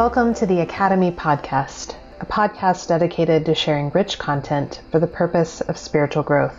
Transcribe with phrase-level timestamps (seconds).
[0.00, 5.60] Welcome to the Academy Podcast, a podcast dedicated to sharing rich content for the purpose
[5.60, 6.56] of spiritual growth.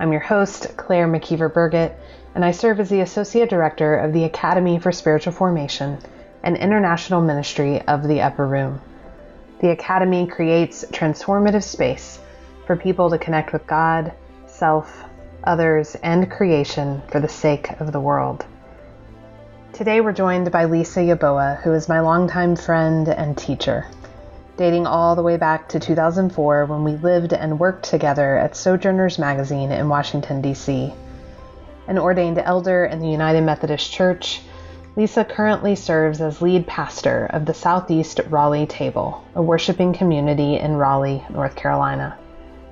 [0.00, 1.96] I'm your host, Claire McKeever Burgett,
[2.34, 5.98] and I serve as the Associate Director of the Academy for Spiritual Formation,
[6.42, 8.80] an international ministry of the Upper Room.
[9.60, 12.18] The Academy creates transformative space
[12.66, 14.12] for people to connect with God,
[14.46, 15.04] self,
[15.44, 18.44] others, and creation for the sake of the world.
[19.76, 23.84] Today we're joined by Lisa Yebuah, who is my longtime friend and teacher,
[24.56, 29.18] dating all the way back to 2004 when we lived and worked together at Sojourners
[29.18, 30.94] Magazine in Washington, D.C.
[31.88, 34.40] An ordained elder in the United Methodist Church,
[34.96, 40.76] Lisa currently serves as lead pastor of the Southeast Raleigh Table, a worshiping community in
[40.76, 42.16] Raleigh, North Carolina.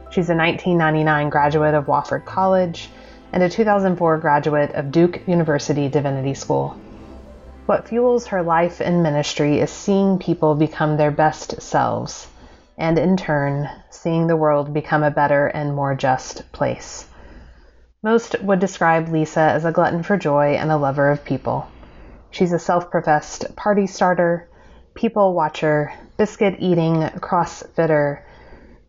[0.08, 2.88] She's a 1999 graduate of Wofford College
[3.34, 6.80] and a 2004 graduate of Duke University Divinity School.
[7.66, 12.28] What fuels her life and ministry is seeing people become their best selves,
[12.76, 17.08] and in turn, seeing the world become a better and more just place.
[18.02, 21.66] Most would describe Lisa as a glutton for joy and a lover of people.
[22.30, 24.46] She's a self professed party starter,
[24.94, 28.20] people watcher, biscuit eating crossfitter,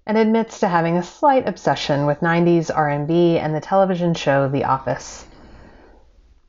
[0.05, 4.65] and admits to having a slight obsession with 90s R&B and the television show The
[4.65, 5.24] Office.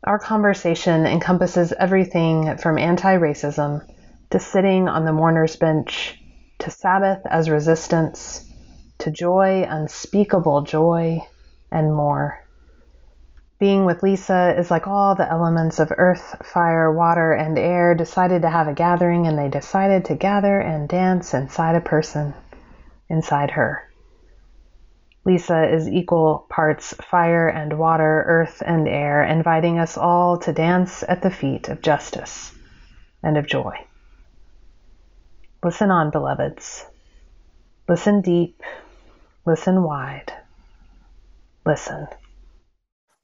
[0.05, 3.83] Our conversation encompasses everything from anti racism
[4.30, 6.20] to sitting on the mourner's bench
[6.58, 8.44] to Sabbath as resistance
[8.98, 11.20] to joy, unspeakable joy,
[11.70, 12.38] and more.
[13.58, 18.42] Being with Lisa is like all the elements of earth, fire, water, and air decided
[18.42, 22.34] to have a gathering, and they decided to gather and dance inside a person,
[23.09, 23.82] inside her.
[25.26, 31.03] Lisa is equal parts fire and water, earth and air, inviting us all to dance
[31.09, 32.54] at the feet of justice
[33.25, 33.76] and of joy.
[35.64, 36.87] Listen on, beloveds.
[37.88, 38.62] Listen deep.
[39.44, 40.32] Listen wide.
[41.64, 42.06] Listen.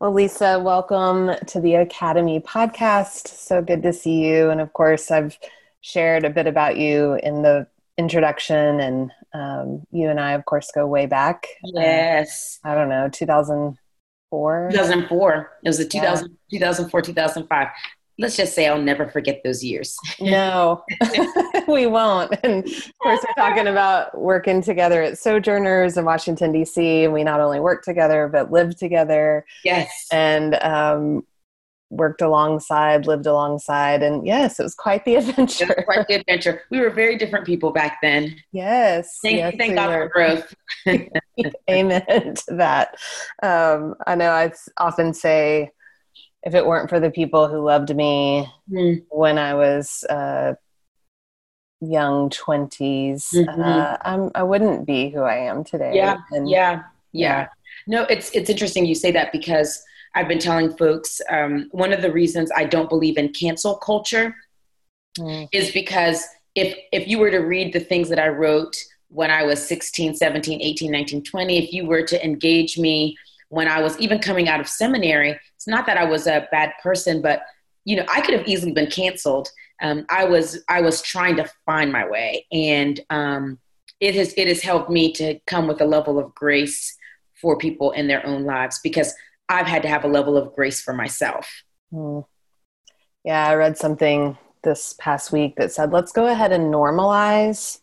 [0.00, 3.28] Well, Lisa, welcome to the Academy podcast.
[3.28, 4.50] So good to see you.
[4.50, 5.38] And of course, I've
[5.82, 10.70] shared a bit about you in the introduction and um, you and I, of course,
[10.74, 11.46] go way back.
[11.64, 12.58] Yes.
[12.64, 14.68] Uh, I don't know, 2004?
[14.70, 15.50] 2004.
[15.64, 16.58] It was a 2000, yeah.
[16.58, 17.68] 2004, 2005.
[18.18, 19.96] Let's just say I'll never forget those years.
[20.20, 20.84] no,
[21.68, 22.32] we won't.
[22.44, 27.04] And of course, we're talking about working together at Sojourners in Washington, D.C.
[27.04, 29.46] And we not only work together, but live together.
[29.64, 30.08] Yes.
[30.12, 31.26] And um,
[31.92, 35.84] worked alongside, lived alongside, and yes, it was quite the adventure.
[35.84, 36.62] quite the adventure.
[36.70, 38.36] We were very different people back then.
[38.50, 39.18] Yes.
[39.22, 40.06] Thank, yes, thank we God were.
[40.06, 40.54] for growth.
[41.70, 42.96] Amen to that.
[43.42, 45.70] Um, I know I often say,
[46.44, 49.04] if it weren't for the people who loved me mm.
[49.10, 50.54] when I was uh,
[51.80, 53.62] young 20s, mm-hmm.
[53.62, 55.92] uh, I'm, I wouldn't be who I am today.
[55.94, 56.82] Yeah, and, yeah,
[57.12, 57.48] yeah, yeah.
[57.86, 59.82] No, it's it's interesting you say that because
[60.14, 64.34] I've been telling folks um, one of the reasons I don't believe in cancel culture
[65.18, 65.48] mm.
[65.52, 66.24] is because
[66.54, 68.76] if if you were to read the things that I wrote
[69.08, 73.16] when I was 16, 17, 18, 19, 20, if you were to engage me
[73.48, 76.72] when I was even coming out of seminary, it's not that I was a bad
[76.82, 77.42] person, but
[77.84, 79.50] you know, I could have easily been canceled.
[79.82, 83.58] Um, I was I was trying to find my way, and um,
[84.00, 86.96] it has it has helped me to come with a level of grace
[87.40, 89.14] for people in their own lives because
[89.52, 91.62] I've had to have a level of grace for myself.
[91.92, 92.24] Mm.
[93.24, 97.78] Yeah, I read something this past week that said, let's go ahead and normalize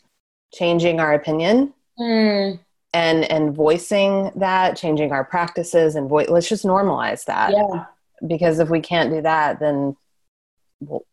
[0.54, 2.60] changing our opinion mm.
[2.94, 6.28] and and voicing that, changing our practices and voice.
[6.28, 7.52] Let's just normalize that.
[7.52, 7.86] Yeah.
[8.26, 9.96] Because if we can't do that, then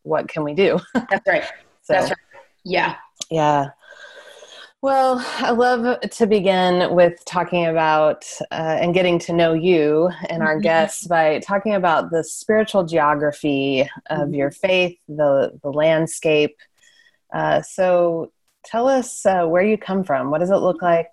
[0.03, 0.79] what can we do?
[0.93, 1.43] That's right.
[1.83, 2.17] so, That's right.
[2.65, 2.95] Yeah.
[3.29, 3.69] Yeah.
[4.83, 10.43] Well, I love to begin with talking about uh, and getting to know you and
[10.43, 10.61] our mm-hmm.
[10.61, 14.35] guests by talking about the spiritual geography of mm-hmm.
[14.35, 16.57] your faith, the, the landscape.
[17.33, 18.31] Uh, so
[18.63, 20.29] tell us uh, where you come from.
[20.29, 21.11] What does it look like?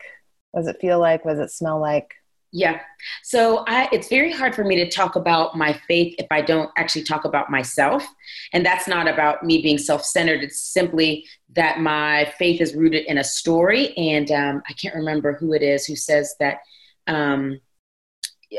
[0.50, 1.24] What does it feel like?
[1.24, 2.14] What does it smell like?
[2.56, 2.78] Yeah.
[3.24, 6.70] So I, it's very hard for me to talk about my faith if I don't
[6.78, 8.06] actually talk about myself.
[8.52, 10.44] And that's not about me being self centered.
[10.44, 13.92] It's simply that my faith is rooted in a story.
[13.96, 16.58] And um, I can't remember who it is who says that
[17.08, 17.58] um,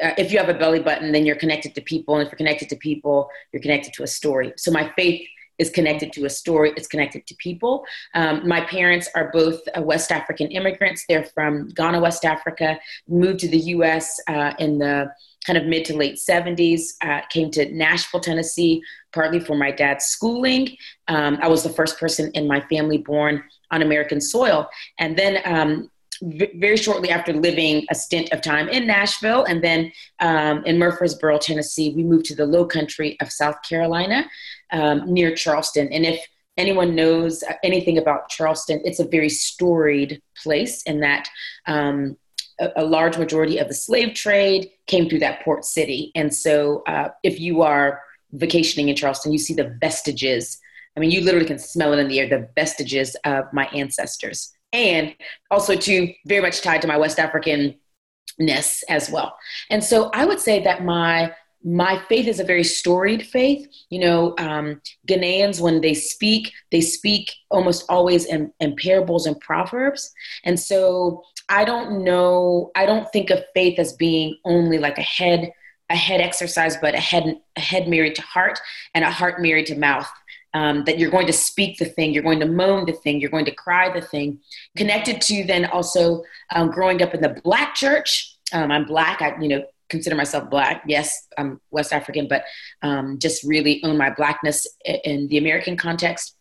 [0.03, 2.15] uh, if you have a belly button, then you're connected to people.
[2.15, 4.51] And if you're connected to people, you're connected to a story.
[4.57, 5.25] So my faith
[5.57, 7.85] is connected to a story, it's connected to people.
[8.13, 11.05] Um, my parents are both uh, West African immigrants.
[11.07, 15.11] They're from Ghana, West Africa, moved to the US uh, in the
[15.45, 18.81] kind of mid to late 70s, uh, came to Nashville, Tennessee,
[19.13, 20.75] partly for my dad's schooling.
[21.07, 24.67] Um, I was the first person in my family born on American soil.
[24.99, 25.91] And then um,
[26.21, 31.37] very shortly after living a stint of time in Nashville and then um, in Murfreesboro,
[31.37, 34.25] Tennessee, we moved to the low country of South Carolina
[34.71, 35.91] um, near Charleston.
[35.91, 36.25] And if
[36.57, 41.27] anyone knows anything about Charleston, it's a very storied place in that
[41.67, 42.17] um,
[42.59, 46.11] a, a, large majority of the slave trade came through that port city.
[46.15, 48.01] And so uh, if you are
[48.31, 50.57] vacationing in Charleston, you see the vestiges.
[50.95, 54.55] I mean, you literally can smell it in the air, the vestiges of my ancestors
[54.75, 55.15] and
[55.49, 57.75] also to very much tied to my West African
[58.37, 59.37] ness as well.
[59.69, 61.33] And so I would say that my
[61.65, 63.67] my faith is a very storied faith.
[63.89, 69.39] You know, um, Ghanaians, when they speak, they speak almost always in, in parables and
[69.39, 70.13] proverbs.
[70.43, 75.03] And so I don't know, I don't think of faith as being only like a
[75.03, 75.51] head,
[75.89, 78.59] a head exercise, but a head, a head married to heart
[78.93, 80.09] and a heart married to mouth
[80.53, 83.29] um, that you're going to speak the thing, you're going to moan the thing, you're
[83.31, 84.39] going to cry the thing.
[84.77, 86.23] Connected to then also
[86.53, 88.37] um, growing up in the black church.
[88.53, 89.21] Um, I'm black.
[89.21, 90.83] I you know consider myself black.
[90.87, 92.43] Yes, I'm West African, but
[92.81, 96.35] um, just really own my blackness in the American context.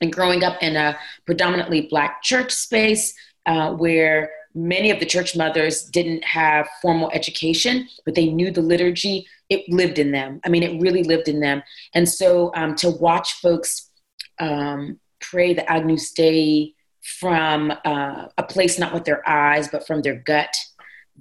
[0.00, 3.14] And growing up in a predominantly black church space
[3.46, 8.60] uh, where many of the church mothers didn't have formal education, but they knew the
[8.60, 9.26] liturgy.
[9.48, 10.40] It lived in them.
[10.44, 11.62] I mean, it really lived in them.
[11.94, 13.90] And so um, to watch folks
[14.38, 16.74] um, pray the Agnus Dei
[17.20, 20.54] from uh, a place not with their eyes, but from their gut,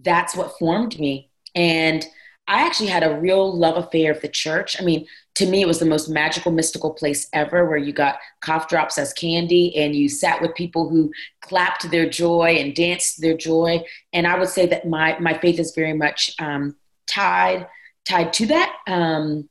[0.02, 1.31] that's what formed me.
[1.56, 2.06] And
[2.48, 4.75] I actually had a real love affair of the church.
[4.80, 8.19] I mean, to me, it was the most magical, mystical place ever where you got
[8.42, 11.12] cough drops as candy and you sat with people who
[11.42, 13.83] clapped their joy and danced their joy.
[14.12, 16.75] And I would say that my, my faith is very much um,
[17.07, 17.68] tied,
[18.06, 18.75] tied to that.
[18.88, 19.48] Um,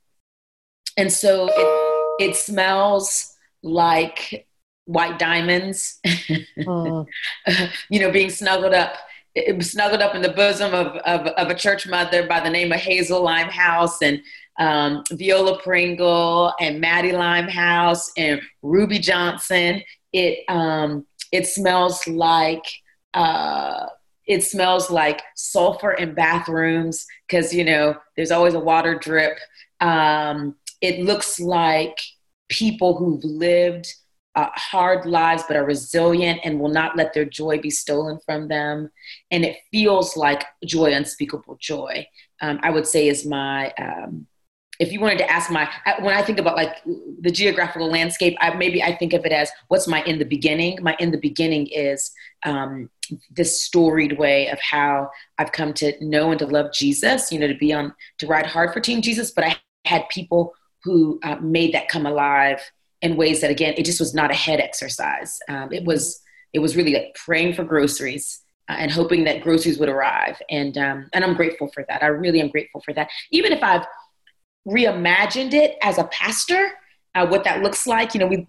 [0.97, 4.47] and so it, it smells like
[4.85, 7.07] white diamonds, mm.
[7.89, 8.95] you know, being snuggled up
[9.59, 12.79] snuggled up in the bosom of, of, of, a church mother by the name of
[12.79, 14.21] Hazel Limehouse and
[14.59, 19.81] um, Viola Pringle and Maddie Limehouse and Ruby Johnson.
[20.11, 22.65] It um, it smells like
[23.13, 23.87] uh,
[24.27, 29.37] it smells like sulfur in bathrooms because you know there's always a water drip.
[29.79, 31.97] Um, it looks like
[32.49, 33.87] people who've lived
[34.35, 38.47] uh, hard lives but are resilient and will not let their joy be stolen from
[38.47, 38.89] them.
[39.29, 42.07] And it feels like joy, unspeakable joy.
[42.41, 43.71] Um, I would say is my.
[43.77, 44.27] Um,
[44.79, 45.69] if you wanted to ask my,
[45.99, 46.77] when I think about like
[47.19, 50.79] the geographical landscape, I, maybe I think of it as what's my in the beginning.
[50.81, 52.09] My in the beginning is
[52.43, 52.89] um,
[53.29, 57.31] this storied way of how I've come to know and to love Jesus.
[57.31, 59.55] You know, to be on to ride hard for Team Jesus, but I
[59.85, 62.59] had people who uh, made that come alive
[63.01, 65.37] in ways that again it just was not a head exercise.
[65.49, 66.21] Um, it was
[66.53, 70.41] it was really like praying for groceries uh, and hoping that groceries would arrive.
[70.49, 72.03] And um, and i'm grateful for that.
[72.03, 73.09] I really am grateful for that.
[73.31, 73.85] Even if i've
[74.67, 76.69] reimagined it as a pastor
[77.15, 78.45] uh, what that looks like you know we,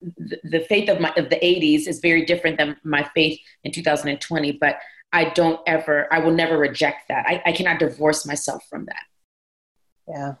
[0.00, 3.72] the, the faith of my of the 80s is very different than my faith in
[3.72, 4.78] 2020 but
[5.12, 7.24] i don't ever i will never reject that.
[7.28, 9.04] I, I cannot divorce myself from that.
[10.08, 10.34] Yeah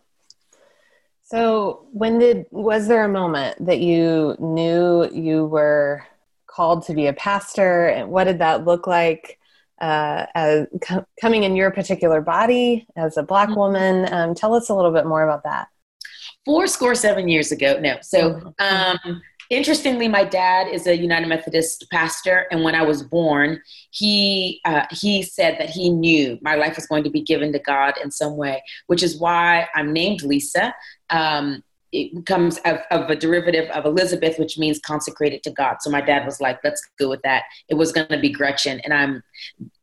[1.28, 6.06] so, when did was there a moment that you knew you were
[6.46, 9.40] called to be a pastor, and what did that look like?
[9.80, 13.58] Uh, as co- coming in your particular body as a black mm-hmm.
[13.58, 15.66] woman, um, tell us a little bit more about that.
[16.44, 17.78] Four score seven years ago.
[17.80, 19.08] No, so mm-hmm.
[19.08, 23.60] um, interestingly, my dad is a United Methodist pastor, and when I was born,
[23.90, 27.58] he uh, he said that he knew my life was going to be given to
[27.58, 30.74] God in some way, which is why I'm named Lisa.
[31.10, 31.62] Um,
[31.92, 35.76] it comes of, of, a derivative of Elizabeth, which means consecrated to God.
[35.80, 38.80] So my dad was like, "Let's go with that." It was going to be Gretchen,
[38.84, 39.22] and I'm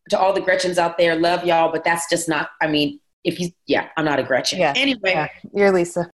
[0.10, 2.50] to all the Gretchens out there, love y'all, but that's just not.
[2.62, 4.60] I mean, if you, yeah, I'm not a Gretchen.
[4.60, 4.74] Yeah.
[4.76, 5.28] Anyway, yeah.
[5.54, 6.10] you're Lisa.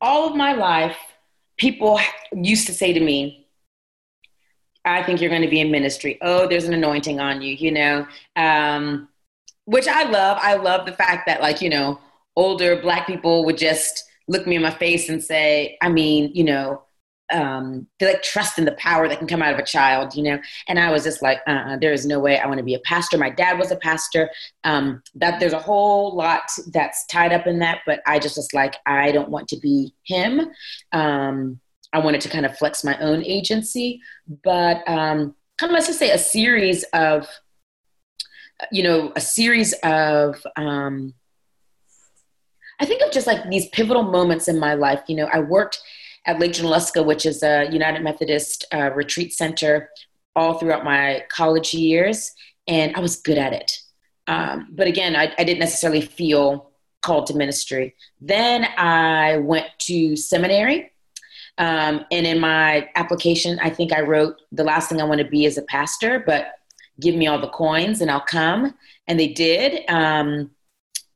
[0.00, 0.96] All of my life,
[1.58, 2.00] people
[2.32, 3.46] used to say to me,
[4.84, 6.18] I think you're going to be in ministry.
[6.22, 9.08] Oh, there's an anointing on you, you know, um,
[9.66, 10.38] which I love.
[10.40, 12.00] I love the fact that, like, you know,
[12.36, 16.44] older black people would just look me in my face and say, I mean, you
[16.44, 16.82] know,
[17.30, 20.22] um, they like trust in the power that can come out of a child, you
[20.22, 20.38] know.
[20.66, 22.80] And I was just like, uh-uh, there is no way I want to be a
[22.80, 23.18] pastor.
[23.18, 24.30] My dad was a pastor.
[24.64, 28.52] Um, that there's a whole lot that's tied up in that, but I just was
[28.54, 30.48] like, I don't want to be him.
[30.92, 31.60] Um,
[31.92, 34.00] I wanted to kind of flex my own agency,
[34.44, 37.26] but um, kind of let's just say a series of,
[38.72, 40.44] you know, a series of.
[40.56, 41.14] Um,
[42.80, 45.02] I think of just like these pivotal moments in my life.
[45.08, 45.80] You know, I worked
[46.28, 49.90] at Lake Junaluska, which is a United Methodist uh, retreat center,
[50.36, 52.32] all throughout my college years,
[52.68, 53.80] and I was good at it.
[54.28, 56.70] Um, but again, I, I didn't necessarily feel
[57.00, 57.94] called to ministry.
[58.20, 60.92] Then I went to seminary.
[61.56, 65.26] Um, and in my application, I think I wrote, the last thing I want to
[65.26, 66.52] be is a pastor, but
[67.00, 68.74] give me all the coins and I'll come.
[69.06, 69.88] And they did.
[69.88, 70.50] Um,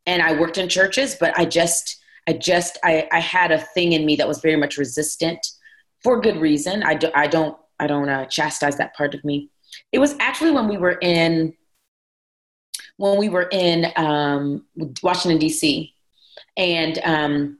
[0.06, 3.92] and I worked in churches, but I just, I just I, I had a thing
[3.92, 5.44] in me that was very much resistant
[6.02, 6.82] for good reason.
[6.82, 9.50] I, do, I don't I don't uh, chastise that part of me.
[9.90, 11.54] It was actually when we were in
[12.96, 14.64] when we were in um,
[15.02, 15.94] Washington D.C.
[16.56, 17.58] and um,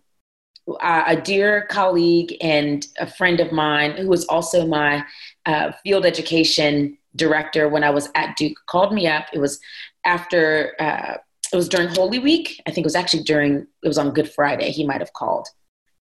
[0.80, 5.04] a dear colleague and a friend of mine who was also my
[5.46, 9.26] uh, field education director when I was at Duke called me up.
[9.32, 9.58] It was
[10.04, 11.16] after uh,
[11.52, 12.60] it was during Holy Week.
[12.66, 14.70] I think it was actually during, it was on Good Friday.
[14.70, 15.48] He might have called,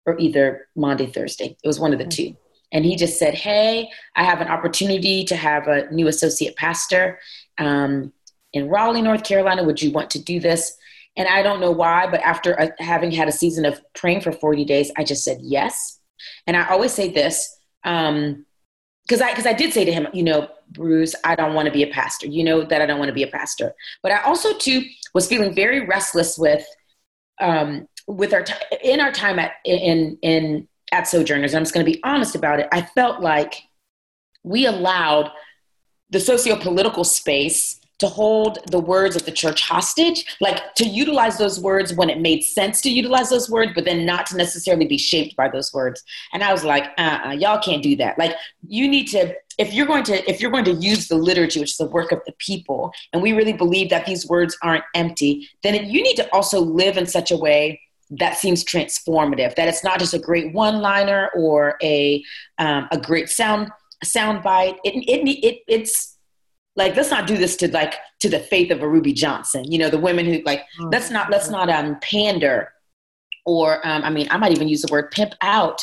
[0.07, 1.57] or either Monday, Thursday.
[1.63, 2.37] It was one of the two.
[2.73, 7.21] And he just said, Hey, I have an opportunity to have a new associate pastor
[7.59, 8.13] um,
[8.53, 9.65] in Raleigh, North Carolina.
[9.65, 10.77] Would you want to do this?
[11.17, 14.33] And I don't know why, but after uh, having had a season of praying for
[14.33, 16.01] 40 days, I just said yes.
[16.47, 18.45] And I always say this, um,
[19.07, 21.73] because I because I did say to him, you know, Bruce, I don't want to
[21.73, 22.27] be a pastor.
[22.27, 23.75] You know that I don't want to be a pastor.
[24.03, 24.83] But I also too
[25.13, 26.65] was feeling very restless with
[27.41, 31.55] um, with our t- in our time at in in at Sojourners.
[31.55, 32.69] I'm just going to be honest about it.
[32.73, 33.55] I felt like
[34.43, 35.31] we allowed
[36.11, 41.61] the socio-political space to hold the words of the church hostage, like to utilize those
[41.61, 44.99] words when it made sense to utilize those words, but then not to necessarily be
[44.99, 46.03] shaped by those words.
[46.33, 48.19] And I was like, uh-uh, y'all can't do that.
[48.19, 48.35] Like
[48.67, 51.71] you need to, if you're going to, if you're going to use the liturgy, which
[51.71, 55.49] is the work of the people, and we really believe that these words aren't empty,
[55.63, 59.55] then you need to also live in such a way that seems transformative.
[59.55, 62.23] That it's not just a great one-liner or a
[62.59, 63.71] um, a great sound
[64.03, 64.77] sound bite.
[64.85, 66.14] It, it, it it's
[66.77, 69.79] like let's not do this to like to the faith of a ruby johnson you
[69.79, 72.73] know the women who like oh, let's not let's not um pander
[73.47, 75.83] or um, i mean i might even use the word pimp out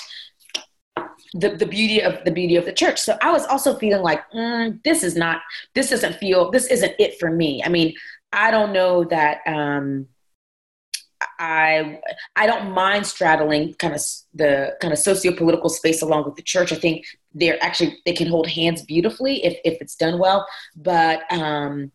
[1.34, 3.00] the, the beauty of the beauty of the church.
[3.00, 5.42] So i was also feeling like mm, this is not
[5.76, 7.64] this doesn't feel this isn't it for me.
[7.64, 7.94] I mean
[8.34, 10.08] i don't know that um
[11.42, 12.00] I
[12.36, 14.02] I don't mind straddling kind of
[14.36, 16.72] the kind of socio-political space along with the church.
[16.72, 20.48] I think they're actually they can hold hands beautifully if if it's done well.
[20.76, 21.92] But um,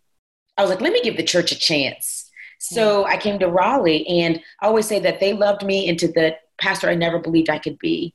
[0.58, 2.28] I was like, let me give the church a chance.
[2.58, 6.36] So I came to Raleigh, and I always say that they loved me into the
[6.58, 8.14] pastor I never believed I could be.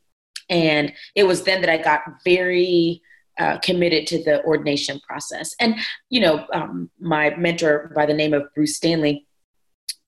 [0.50, 3.01] And it was then that I got very
[3.39, 5.55] uh, committed to the ordination process.
[5.61, 5.75] And
[6.09, 9.25] you know, um, my mentor by the name of Bruce Stanley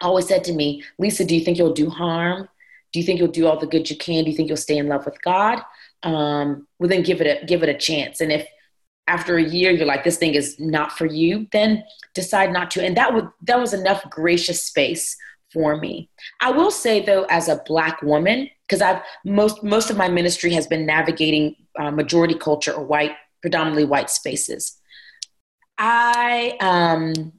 [0.03, 2.47] always said to me, Lisa, do you think you'll do harm?
[2.91, 4.23] Do you think you'll do all the good you can?
[4.23, 5.59] Do you think you'll stay in love with God?
[6.03, 8.21] Um, well, then give it a give it a chance.
[8.21, 8.47] And if
[9.07, 11.83] after a year you're like this thing is not for you, then
[12.13, 12.85] decide not to.
[12.85, 15.17] And that would that was enough gracious space
[15.51, 16.09] for me.
[16.41, 20.51] I will say though, as a black woman, because I've most most of my ministry
[20.53, 24.77] has been navigating uh, majority culture or white, predominantly white spaces.
[25.77, 27.33] I um,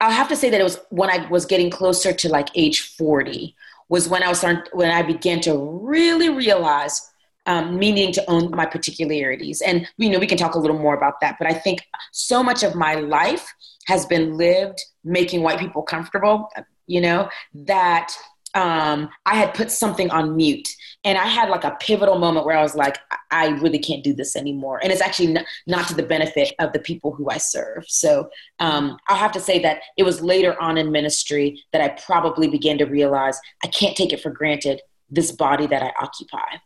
[0.00, 2.82] I'll have to say that it was when I was getting closer to like age
[2.96, 3.54] 40
[3.88, 7.10] was when I was starting, when I began to really realize
[7.46, 9.62] um, meaning to own my particularities.
[9.62, 11.36] And you know, we can talk a little more about that.
[11.38, 11.80] But I think
[12.12, 13.46] so much of my life
[13.86, 16.48] has been lived making white people comfortable.
[16.88, 18.12] You know that
[18.54, 20.68] um, I had put something on mute.
[21.06, 22.98] And I had like a pivotal moment where I was like,
[23.30, 24.80] I really can't do this anymore.
[24.82, 27.84] And it's actually not, not to the benefit of the people who I serve.
[27.86, 31.90] So um, I'll have to say that it was later on in ministry that I
[31.90, 36.56] probably began to realize I can't take it for granted, this body that I occupy.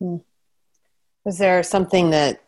[0.00, 0.16] Hmm.
[1.24, 2.40] Was there something that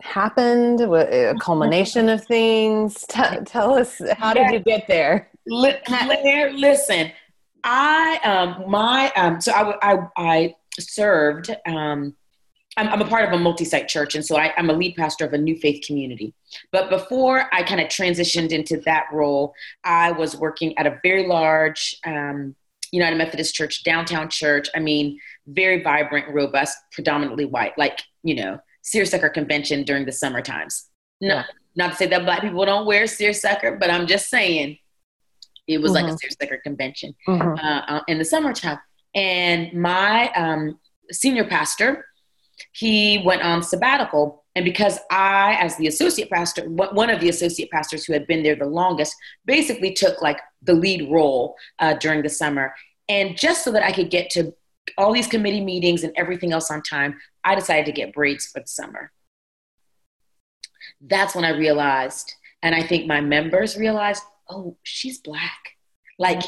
[0.00, 3.04] happened, a culmination of things?
[3.08, 5.28] T- tell us, how did you get there?
[5.48, 7.10] Claire, listen,
[7.64, 12.14] I um my um so I I, I served um
[12.76, 15.24] I'm, I'm a part of a multi-site church and so I, I'm a lead pastor
[15.24, 16.32] of a new faith community.
[16.70, 21.26] But before I kind of transitioned into that role, I was working at a very
[21.26, 22.54] large um,
[22.92, 24.68] United Methodist Church, downtown church.
[24.74, 30.40] I mean, very vibrant, robust, predominantly white, like, you know, seersucker convention during the summer
[30.40, 30.88] times.
[31.20, 31.44] No, yeah.
[31.76, 34.78] not to say that black people don't wear seersucker, but I'm just saying
[35.66, 35.94] it was mm-hmm.
[35.94, 36.16] like a mm-hmm.
[36.16, 37.58] seersucker convention mm-hmm.
[37.58, 38.78] uh, uh, in the summertime.
[39.14, 40.78] And my um,
[41.10, 42.06] senior pastor,
[42.72, 44.44] he went on sabbatical.
[44.54, 48.42] And because I, as the associate pastor, one of the associate pastors who had been
[48.42, 52.74] there the longest, basically took like the lead role uh, during the summer.
[53.08, 54.52] And just so that I could get to
[54.96, 58.60] all these committee meetings and everything else on time, I decided to get braids for
[58.60, 59.12] the summer.
[61.00, 65.58] That's when I realized, and I think my members realized, oh, she's black.
[66.18, 66.42] Like,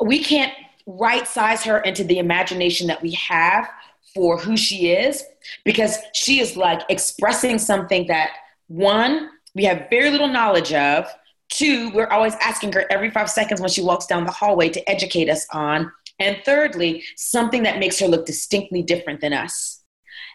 [0.00, 0.52] we can't
[0.88, 3.68] right size her into the imagination that we have
[4.14, 5.22] for who she is
[5.64, 8.30] because she is like expressing something that
[8.68, 11.06] one, we have very little knowledge of.
[11.50, 14.90] Two, we're always asking her every five seconds when she walks down the hallway to
[14.90, 15.92] educate us on.
[16.18, 19.82] And thirdly, something that makes her look distinctly different than us.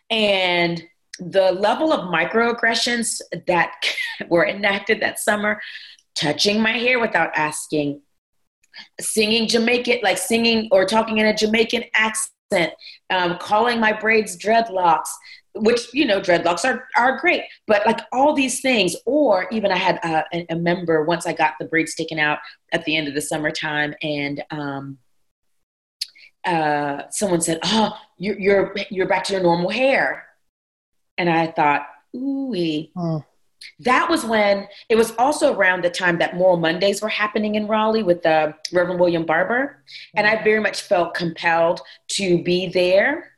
[0.10, 0.84] And
[1.20, 3.74] the level of microaggressions that
[4.30, 5.60] were enacted that summer,
[6.16, 8.02] touching my hair without asking,
[9.00, 12.74] singing Jamaican, like singing or talking in a Jamaican accent,
[13.10, 15.10] um, calling my braids dreadlocks,
[15.56, 18.96] which you know dreadlocks are are great, but like all these things.
[19.06, 22.40] Or even I had a, a member once I got the braids taken out
[22.72, 24.98] at the end of the summertime, and um,
[26.46, 30.26] uh, someone said, "Oh, you're you're you're back to your normal hair,"
[31.18, 33.32] and I thought, "Ooh."
[33.80, 37.68] That was when it was also around the time that Moral Mondays were happening in
[37.68, 39.84] Raleigh with uh, Reverend William Barber,
[40.16, 43.34] and I very much felt compelled to be there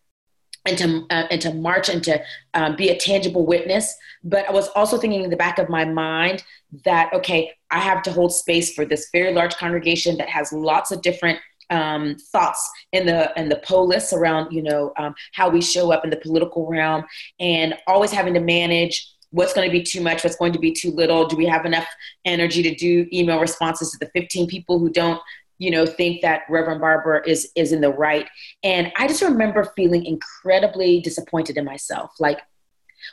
[0.66, 2.22] and to uh, and to march and to
[2.54, 3.96] um, be a tangible witness.
[4.24, 6.44] But I was also thinking in the back of my mind
[6.84, 10.92] that okay, I have to hold space for this very large congregation that has lots
[10.92, 11.40] of different
[11.70, 16.04] um, thoughts in the in the polis around you know um, how we show up
[16.04, 17.04] in the political realm,
[17.40, 20.72] and always having to manage what's going to be too much, what's going to be
[20.72, 21.28] too little.
[21.28, 21.88] Do we have enough
[22.24, 25.22] energy to do email responses to the 15 people who don't
[25.58, 28.28] you know think that reverend barber is is in the right
[28.62, 32.42] and i just remember feeling incredibly disappointed in myself like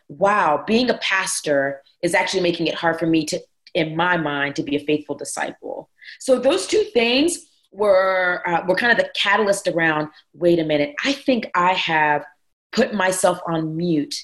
[0.09, 3.39] wow being a pastor is actually making it hard for me to
[3.75, 8.75] in my mind to be a faithful disciple so those two things were uh, were
[8.75, 12.25] kind of the catalyst around wait a minute i think i have
[12.73, 14.17] put myself on mute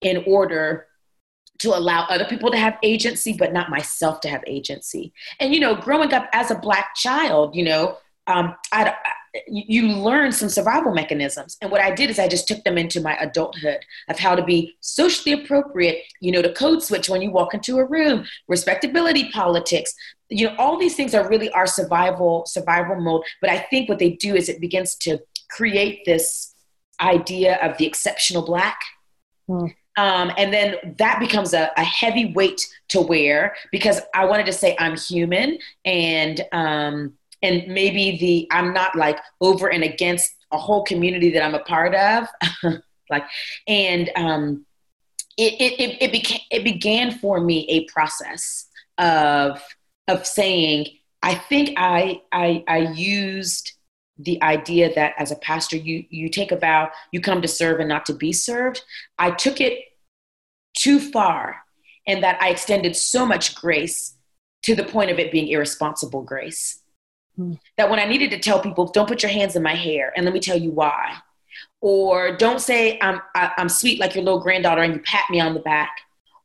[0.00, 0.86] in order
[1.58, 5.12] to allow other people to have agency, but not myself to have agency.
[5.40, 8.94] And, you know, growing up as a Black child, you know, um, I,
[9.46, 11.56] you learn some survival mechanisms.
[11.60, 14.44] And what I did is I just took them into my adulthood of how to
[14.44, 19.30] be socially appropriate, you know, to code switch when you walk into a room, respectability
[19.30, 19.94] politics.
[20.28, 23.22] You know, all these things are really our survival, survival mode.
[23.40, 25.18] But I think what they do is it begins to
[25.50, 26.54] create this
[27.00, 28.80] idea of the exceptional black.
[29.48, 29.74] Mm.
[29.96, 34.52] Um, and then that becomes a, a, heavy weight to wear because I wanted to
[34.52, 40.58] say I'm human and um, and maybe the I'm not like over and against a
[40.58, 42.28] whole community that I'm a part of,
[43.10, 43.24] like
[43.66, 44.66] and um,
[45.36, 48.66] it it it, it became it began for me a process
[48.98, 49.62] of
[50.08, 50.86] of saying
[51.22, 53.72] I think I I I used
[54.18, 57.80] the idea that as a pastor you you take a vow you come to serve
[57.80, 58.82] and not to be served.
[59.18, 59.80] I took it
[60.76, 61.56] too far
[62.06, 64.16] and that i extended so much grace
[64.62, 66.80] to the point of it being irresponsible grace
[67.38, 67.58] mm.
[67.76, 70.24] that when i needed to tell people don't put your hands in my hair and
[70.24, 71.16] let me tell you why
[71.80, 75.00] or don't say i'm I, am i am sweet like your little granddaughter and you
[75.00, 76.00] pat me on the back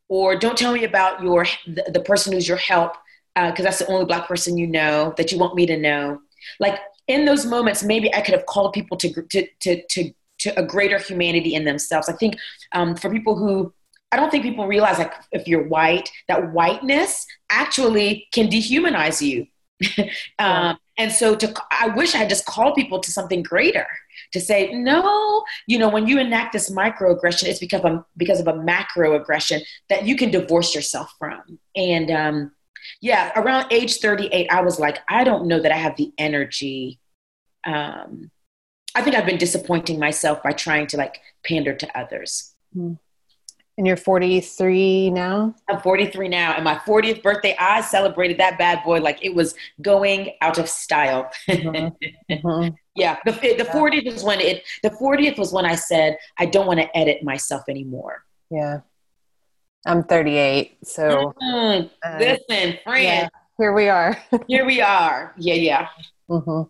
[0.08, 2.96] or don't tell me about your the, the person who's your help
[3.34, 6.20] because uh, that's the only black person you know that you want me to know
[6.60, 10.58] like in those moments, maybe I could have called people to to to to, to
[10.58, 12.08] a greater humanity in themselves.
[12.08, 12.36] I think
[12.72, 13.72] um, for people who
[14.12, 19.46] I don't think people realize like if you're white, that whiteness actually can dehumanize you.
[20.38, 23.86] um, and so to I wish I had just called people to something greater
[24.32, 28.46] to say no you know when you enact this microaggression it's because of because of
[28.46, 32.52] a macroaggression that you can divorce yourself from and um,
[33.00, 36.98] yeah, around age 38, I was like, I don't know that I have the energy.
[37.64, 38.30] Um,
[38.94, 42.54] I think I've been disappointing myself by trying to like pander to others.
[42.74, 42.94] Hmm.
[43.78, 45.54] And you're 43 now?
[45.68, 46.52] I'm 43 now.
[46.52, 50.68] And my 40th birthday, I celebrated that bad boy like it was going out of
[50.68, 51.30] style.
[51.48, 51.88] Mm-hmm.
[52.30, 52.74] Mm-hmm.
[52.96, 53.18] yeah.
[53.24, 56.80] The, the 40th is when it, the 40th was when I said, I don't want
[56.80, 58.24] to edit myself anymore.
[58.50, 58.80] Yeah.
[59.84, 61.86] I'm 38, so mm-hmm.
[62.04, 63.04] uh, listen, friend.
[63.04, 64.16] Yeah, here we are.
[64.46, 65.34] here we are.
[65.36, 65.88] Yeah, yeah.
[66.30, 66.68] Mm-hmm.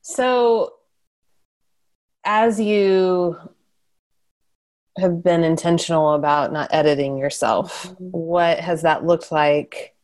[0.00, 0.74] So,
[2.24, 3.36] as you
[4.98, 8.04] have been intentional about not editing yourself, mm-hmm.
[8.10, 9.94] what has that looked like?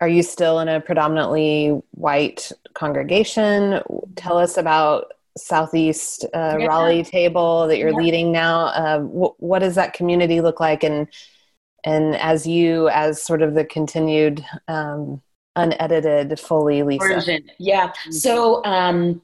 [0.00, 3.80] Are you still in a predominantly white congregation?
[4.16, 6.66] Tell us about Southeast uh, yeah.
[6.66, 7.96] Raleigh table that you're yeah.
[7.96, 8.66] leading now.
[8.66, 10.84] Uh, wh- what does that community look like?
[10.84, 11.08] And
[11.84, 15.20] and as you, as sort of the continued um,
[15.56, 17.06] unedited, fully Lisa.
[17.06, 17.50] Version.
[17.58, 17.92] Yeah.
[18.10, 19.20] So um,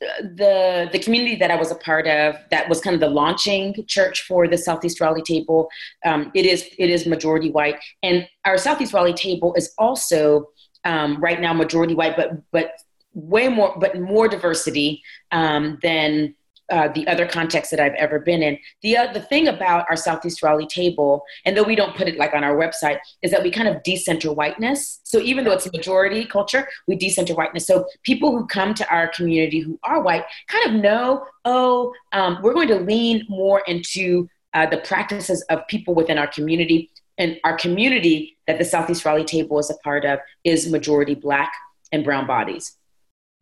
[0.00, 3.74] the the community that I was a part of, that was kind of the launching
[3.86, 5.68] church for the Southeast Raleigh Table.
[6.04, 10.48] Um, it is it is majority white, and our Southeast Raleigh Table is also
[10.84, 12.72] um, right now majority white, but but
[13.14, 15.02] way more but more diversity
[15.32, 16.34] um, than
[16.70, 18.58] uh, the other context that I've ever been in.
[18.82, 22.18] The uh, the thing about our Southeast Raleigh table, and though we don't put it
[22.18, 25.00] like on our website, is that we kind of decenter whiteness.
[25.04, 27.66] So even though it's majority culture, we decenter whiteness.
[27.66, 32.38] So people who come to our community who are white kind of know, oh, um,
[32.42, 36.90] we're going to lean more into uh, the practices of people within our community.
[37.18, 41.52] And our community that the Southeast Raleigh table is a part of is majority Black
[41.92, 42.76] and brown bodies.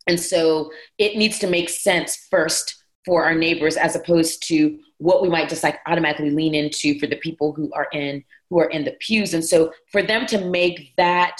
[0.06, 5.22] And so it needs to make sense first for our neighbors as opposed to what
[5.22, 8.70] we might just like automatically lean into for the people who are in who are
[8.70, 11.36] in the pews and so for them to make that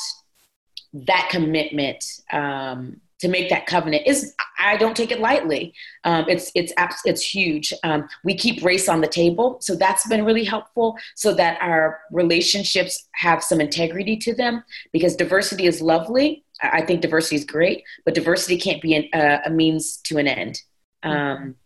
[0.92, 5.74] that commitment um, to make that covenant is I don't take it lightly.
[6.04, 6.72] Um, it's it's
[7.04, 7.72] it's huge.
[7.84, 12.00] Um, we keep race on the table, so that's been really helpful, so that our
[12.10, 14.64] relationships have some integrity to them.
[14.92, 16.44] Because diversity is lovely.
[16.62, 20.28] I think diversity is great, but diversity can't be an, uh, a means to an
[20.28, 20.60] end
[21.02, 21.56] um,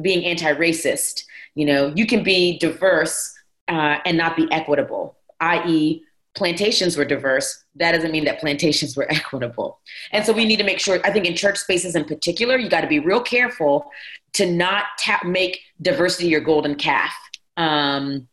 [0.00, 1.22] being anti-racist.
[1.54, 3.34] You know, you can be diverse
[3.68, 6.02] uh, and not be equitable, i.e.,
[6.34, 7.64] plantations were diverse.
[7.76, 9.80] That doesn't mean that plantations were equitable.
[10.12, 12.68] And so we need to make sure, I think in church spaces in particular, you
[12.68, 13.90] got to be real careful
[14.34, 17.14] to not ta- make diversity your golden calf.
[17.56, 18.28] Um,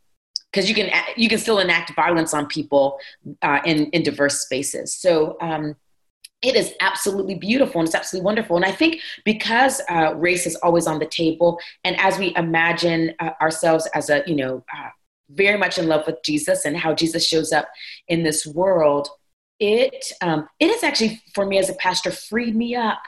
[0.51, 2.99] because you can you can still enact violence on people
[3.41, 4.93] uh, in in diverse spaces.
[4.93, 5.75] So um,
[6.43, 8.57] it is absolutely beautiful and it's absolutely wonderful.
[8.57, 13.13] And I think because uh, race is always on the table, and as we imagine
[13.19, 14.89] uh, ourselves as a, you know, uh,
[15.29, 17.67] very much in love with Jesus and how Jesus shows up
[18.09, 19.07] in this world,
[19.59, 23.01] it um, it has actually, for me as a pastor, freed me up.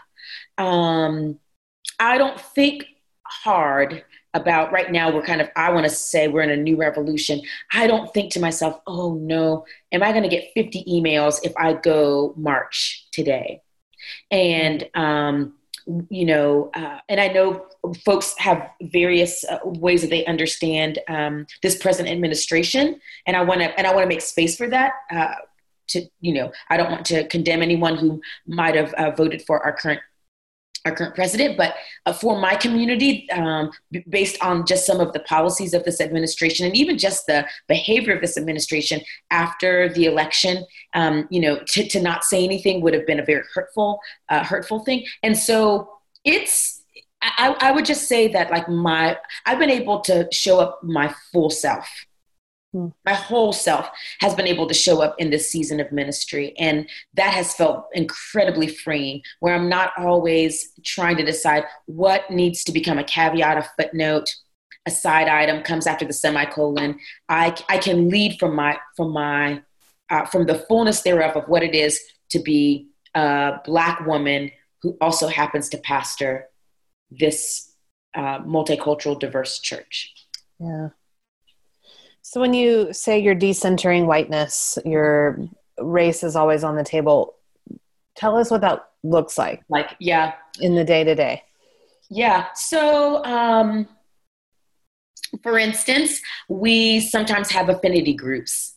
[0.58, 1.40] Um,
[2.00, 2.86] I don't think
[3.24, 4.04] hard
[4.36, 7.42] about right now we're kind of i want to say we're in a new revolution.
[7.74, 9.66] I don't think to myself oh no.
[9.92, 13.62] Am i going to get 50 emails if i go march today?
[14.30, 15.56] And um,
[16.10, 17.66] you know uh, and i know
[18.04, 23.62] folks have various uh, ways that they understand um, this present administration and i want
[23.62, 25.36] to and i want to make space for that uh,
[25.88, 29.64] to you know i don't want to condemn anyone who might have uh, voted for
[29.64, 30.02] our current
[30.86, 35.12] our current president, but uh, for my community, um, b- based on just some of
[35.14, 40.06] the policies of this administration and even just the behavior of this administration after the
[40.06, 44.00] election, um, you know, to, to not say anything would have been a very hurtful,
[44.30, 45.04] uh, hurtful thing.
[45.24, 45.90] And so
[46.24, 46.84] it's,
[47.22, 51.14] I, I would just say that like my, I've been able to show up my
[51.32, 51.88] full self.
[53.06, 56.88] My whole self has been able to show up in this season of ministry and
[57.14, 62.72] that has felt incredibly freeing where i'm not always trying to decide what needs to
[62.72, 64.36] become a caveat a footnote
[64.86, 67.00] a side item comes after the semicolon.
[67.28, 69.62] I, I can lead from my from my
[70.10, 74.96] uh, from the fullness thereof of what it is to be a black woman who
[75.02, 76.48] also happens to pastor
[77.10, 77.72] this
[78.14, 80.14] uh, multicultural diverse church.
[80.60, 80.90] Yeah
[82.36, 85.40] so when you say you're decentering whiteness, your
[85.80, 87.36] race is always on the table.
[88.18, 89.64] Tell us what that looks like.
[89.70, 90.34] Like, yeah.
[90.60, 91.44] In the day to day.
[92.10, 92.48] Yeah.
[92.54, 93.88] So, um,
[95.44, 96.20] for instance,
[96.50, 98.76] we sometimes have affinity groups.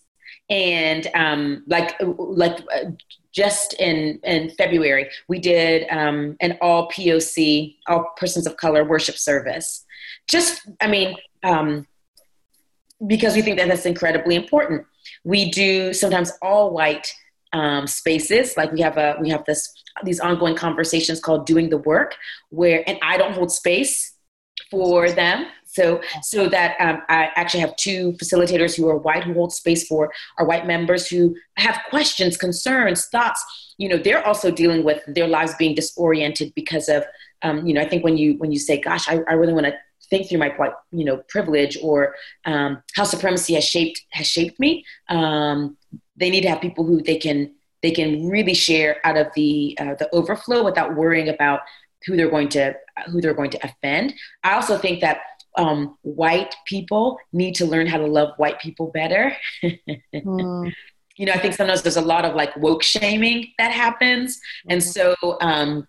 [0.48, 2.90] And um, like, like uh,
[3.32, 9.18] just in, in February, we did um, an all POC, all persons of color worship
[9.18, 9.84] service.
[10.28, 11.88] Just, I mean, um,
[13.06, 14.84] because we think that that's incredibly important.
[15.24, 17.12] We do sometimes all white
[17.52, 19.72] um, spaces, like we have a we have this
[20.04, 22.16] these ongoing conversations called doing the work,
[22.50, 24.14] where and I don't hold space
[24.70, 25.46] for them.
[25.70, 29.86] So, so that um, I actually have two facilitators who are white who hold space
[29.86, 33.44] for our white members who have questions, concerns, thoughts.
[33.76, 37.04] You know, they're also dealing with their lives being disoriented because of,
[37.42, 39.66] um, you know, I think when you when you say, "Gosh, I, I really want
[39.66, 39.74] to
[40.10, 40.54] think through my
[40.92, 44.84] you know privilege or um, how supremacy has shaped has shaped me.
[45.08, 45.76] Um,
[46.16, 49.76] they need to have people who they can they can really share out of the
[49.80, 51.60] uh, the overflow without worrying about
[52.06, 52.74] who they're going to
[53.06, 54.14] who they're going to offend.
[54.42, 55.18] I also think that
[55.56, 59.36] um, white people need to learn how to love white people better.
[59.64, 60.72] mm.
[61.16, 64.80] You know, I think sometimes there's a lot of like woke shaming that happens, and
[64.80, 65.14] mm-hmm.
[65.16, 65.86] so um,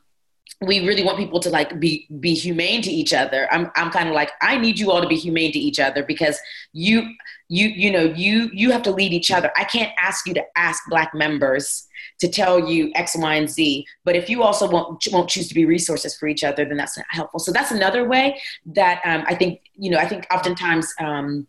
[0.61, 3.47] we really want people to like be be humane to each other.
[3.51, 6.03] I'm I'm kind of like I need you all to be humane to each other
[6.03, 6.37] because
[6.73, 7.09] you
[7.47, 9.51] you you know you you have to lead each other.
[9.55, 11.87] I can't ask you to ask black members
[12.19, 13.85] to tell you X, Y, and Z.
[14.03, 16.97] But if you also won't, won't choose to be resources for each other, then that's
[16.97, 17.39] not helpful.
[17.39, 21.47] So that's another way that um, I think, you know, I think oftentimes um,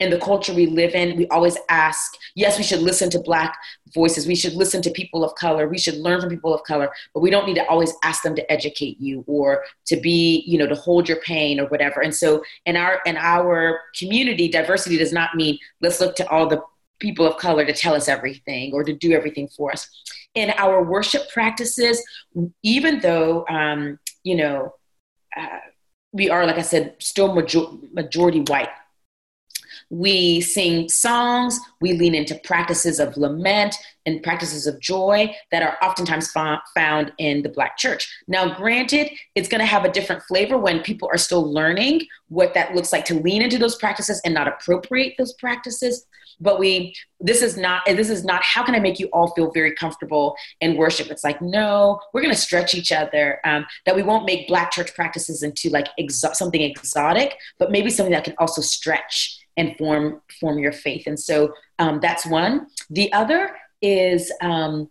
[0.00, 3.56] in the culture we live in, we always ask, yes, we should listen to Black
[3.94, 4.26] voices.
[4.26, 5.68] We should listen to people of color.
[5.68, 8.36] We should learn from people of color, but we don't need to always ask them
[8.36, 12.00] to educate you or to be, you know, to hold your pain or whatever.
[12.00, 16.46] And so in our, in our community, diversity does not mean let's look to all
[16.46, 16.62] the
[17.00, 19.88] people of color to tell us everything or to do everything for us.
[20.34, 22.02] In our worship practices,
[22.62, 24.74] even though, um, you know,
[25.36, 25.58] uh,
[26.12, 28.68] we are, like I said, still major- majority white,
[29.90, 33.74] we sing songs, we lean into practices of lament
[34.06, 38.08] and practices of joy that are oftentimes found in the Black church.
[38.26, 42.54] Now, granted, it's going to have a different flavor when people are still learning what
[42.54, 46.06] that looks like to lean into those practices and not appropriate those practices
[46.40, 49.50] but we this is not this is not how can i make you all feel
[49.50, 53.96] very comfortable in worship it's like no we're going to stretch each other um, that
[53.96, 58.24] we won't make black church practices into like exo- something exotic but maybe something that
[58.24, 63.54] can also stretch and form form your faith and so um, that's one the other
[63.82, 64.88] is um,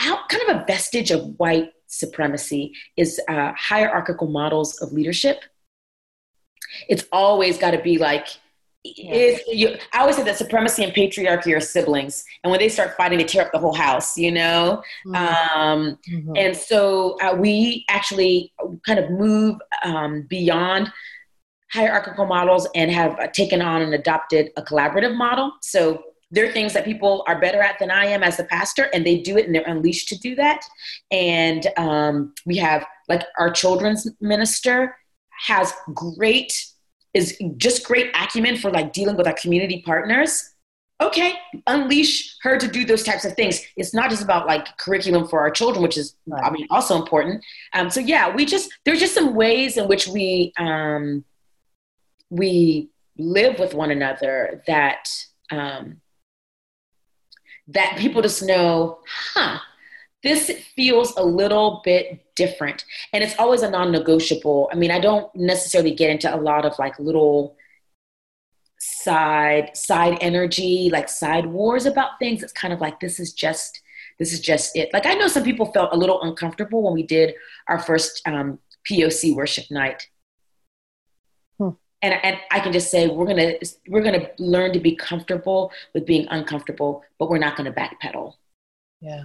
[0.00, 5.42] out, kind of a vestige of white supremacy is uh, hierarchical models of leadership
[6.88, 8.28] it's always got to be like
[8.84, 12.96] is you, I always say that supremacy and patriarchy are siblings, and when they start
[12.96, 14.16] fighting, they tear up the whole house.
[14.16, 15.14] You know, mm-hmm.
[15.14, 16.32] Um, mm-hmm.
[16.36, 18.52] and so uh, we actually
[18.86, 20.92] kind of move um, beyond
[21.70, 25.52] hierarchical models and have taken on and adopted a collaborative model.
[25.62, 28.90] So there are things that people are better at than I am as a pastor,
[28.92, 30.62] and they do it and they're unleashed to do that.
[31.10, 34.96] And um, we have like our children's minister
[35.46, 36.66] has great
[37.14, 40.54] is just great acumen for like dealing with our community partners
[41.00, 41.34] okay
[41.68, 45.40] unleash her to do those types of things it's not just about like curriculum for
[45.40, 46.44] our children which is right.
[46.44, 50.08] i mean also important um, so yeah we just there's just some ways in which
[50.08, 51.24] we um,
[52.30, 55.08] we live with one another that
[55.50, 56.00] um,
[57.68, 58.98] that people just know
[59.34, 59.58] huh
[60.22, 62.84] this feels a little bit different.
[63.12, 64.68] And it's always a non-negotiable.
[64.72, 67.56] I mean i don't necessarily get into a lot of like little
[68.80, 72.42] side side energy like side wars about things.
[72.42, 73.80] It's kind of like this is just
[74.18, 74.92] this is just it.
[74.92, 77.34] Like i know some people felt a little uncomfortable when we did
[77.68, 80.08] our first um, poc worship night.
[82.02, 83.54] And, and i can just say we're gonna
[83.88, 88.34] we're gonna learn to be comfortable with being uncomfortable but we're not gonna backpedal.
[89.00, 89.24] Yeah.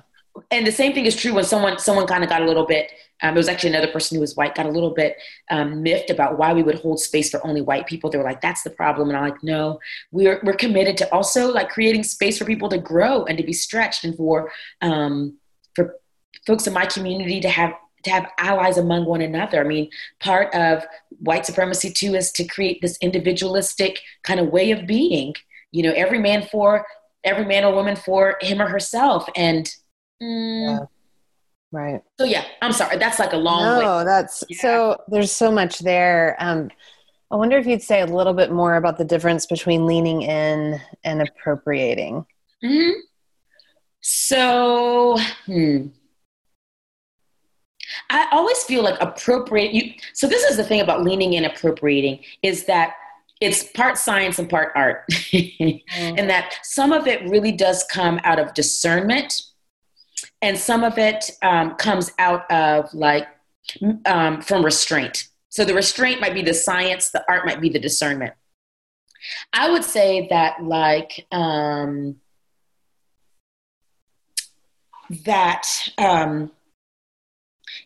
[0.49, 2.89] And the same thing is true when someone someone kind of got a little bit
[3.21, 5.15] um, it was actually another person who was white got a little bit
[5.51, 8.09] um, miffed about why we would hold space for only white people.
[8.09, 9.09] They were like that's the problem.
[9.09, 9.79] And i'm like no
[10.12, 13.53] we're we're committed to also like creating space for people to grow and to be
[13.53, 15.38] stretched and for um,
[15.75, 15.99] for
[16.47, 19.61] folks in my community to have to have allies among one another.
[19.61, 19.89] I mean,
[20.19, 20.85] part of
[21.19, 25.33] white supremacy too is to create this individualistic kind of way of being.
[25.71, 26.85] You know, every man for
[27.23, 29.73] every man or woman for him or herself, and
[30.23, 30.79] Mm.
[30.79, 30.85] Yeah.
[31.71, 32.01] Right.
[32.19, 32.97] So yeah, I'm sorry.
[32.97, 33.63] That's like a long.
[33.63, 34.03] No, way.
[34.05, 34.61] that's yeah.
[34.61, 34.97] so.
[35.07, 36.35] There's so much there.
[36.39, 36.69] Um,
[37.31, 40.79] I wonder if you'd say a little bit more about the difference between leaning in
[41.03, 42.25] and appropriating.
[42.63, 42.89] hmm
[44.01, 45.87] So, hmm.
[48.13, 49.73] I always feel like appropriate.
[49.73, 52.93] You, so this is the thing about leaning in, appropriating is that
[53.41, 55.82] it's part science and part art, mm.
[55.97, 59.41] and that some of it really does come out of discernment
[60.43, 63.28] and some of it um, comes out of like
[64.06, 65.30] um, from restraint.
[65.49, 68.34] So the restraint might be the science, the art might be the discernment.
[69.54, 72.17] I would say that like um,
[75.26, 75.65] that
[75.97, 76.52] um,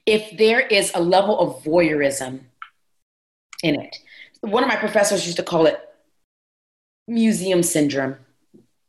[0.07, 2.39] if there is a level of voyeurism
[3.61, 3.95] in it,
[4.41, 5.79] one of my professors used to call it
[7.07, 8.15] museum syndrome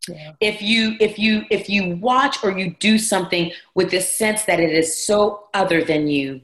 [0.09, 0.33] yeah.
[0.40, 4.61] If you if you if you watch or you do something with this sense that
[4.61, 6.40] it is so other than you,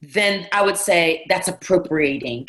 [0.00, 2.48] then I would say that's appropriating.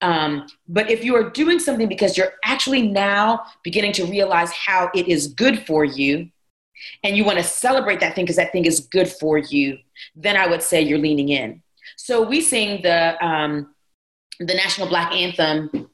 [0.00, 4.90] Um, but if you are doing something because you're actually now beginning to realize how
[4.94, 6.30] it is good for you,
[7.02, 9.78] and you want to celebrate that thing because that thing is good for you,
[10.14, 11.62] then I would say you're leaning in.
[11.96, 13.74] So we sing the um,
[14.40, 15.88] the national black anthem,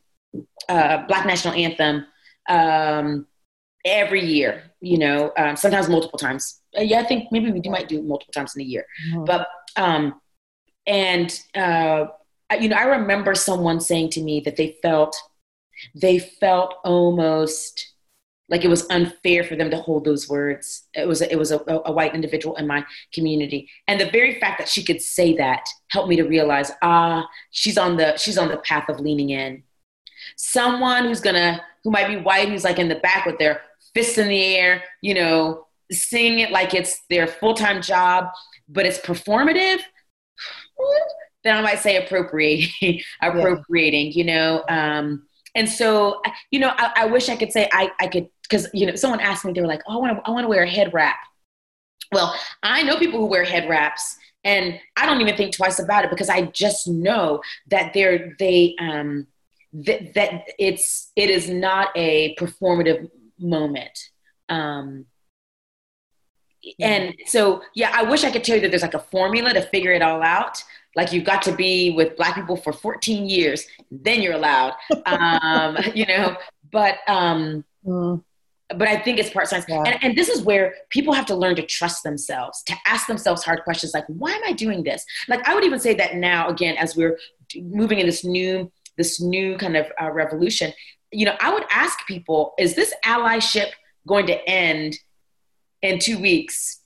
[0.69, 2.07] uh, black national anthem,
[2.49, 3.27] um,
[3.85, 4.65] every year.
[4.81, 6.61] You know, um, sometimes multiple times.
[6.77, 8.87] Uh, yeah, I think maybe we do, might do it multiple times in a year.
[9.11, 9.25] Mm-hmm.
[9.25, 10.21] But um,
[10.87, 12.07] and uh,
[12.59, 15.17] you know, I remember someone saying to me that they felt
[15.95, 17.90] they felt almost
[18.51, 20.89] like it was unfair for them to hold those words.
[20.95, 22.85] It was a, it was a, a, white individual in my
[23.15, 27.27] community, and the very fact that she could say that helped me to realize, ah,
[27.53, 29.63] she's on the she's on the path of leaning in.
[30.37, 33.63] Someone who's gonna who might be white, who's like in the back with their
[33.95, 38.27] fists in the air, you know, singing it like it's their full time job,
[38.69, 39.81] but it's performative.
[41.45, 44.13] Then I might say appropriating, appropriating, yeah.
[44.15, 44.65] you know.
[44.69, 48.69] Um, and so, you know, I, I wish I could say I, I could because
[48.75, 50.49] you know someone asked me they were like oh i want to i want to
[50.49, 51.19] wear a head wrap.
[52.13, 56.05] Well i know people who wear head wraps and i don't even think twice about
[56.05, 59.27] it because i just know that they're they um
[59.73, 63.09] that, that it's it is not a performative
[63.39, 63.97] moment.
[64.49, 65.07] Um
[66.79, 69.63] and so yeah i wish i could tell you that there's like a formula to
[69.63, 70.63] figure it all out.
[70.97, 74.75] Like you've got to be with black people for 14 years then you're allowed.
[75.07, 76.37] Um you know
[76.73, 78.23] but um mm
[78.77, 79.65] but I think it's part science.
[79.69, 79.83] Yeah.
[79.85, 83.43] And, and, this is where people have to learn to trust themselves, to ask themselves
[83.43, 85.05] hard questions like, why am I doing this?
[85.29, 87.19] Like, I would even say that now, again, as we're
[87.57, 90.73] moving in this new, this new kind of uh, revolution,
[91.11, 93.71] you know, I would ask people, is this allyship
[94.07, 94.97] going to end
[95.83, 96.81] in two weeks?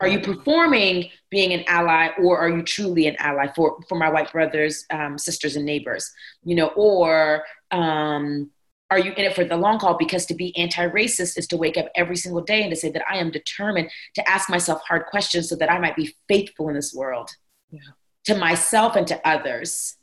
[0.00, 4.08] Are you performing being an ally or are you truly an ally for, for my
[4.08, 6.10] white brothers, um, sisters, and neighbors?
[6.42, 8.50] You know, or, um,
[8.90, 9.96] are you in it for the long haul?
[9.96, 12.90] Because to be anti racist is to wake up every single day and to say
[12.90, 16.68] that I am determined to ask myself hard questions so that I might be faithful
[16.68, 17.30] in this world
[17.70, 17.80] yeah.
[18.24, 19.96] to myself and to others.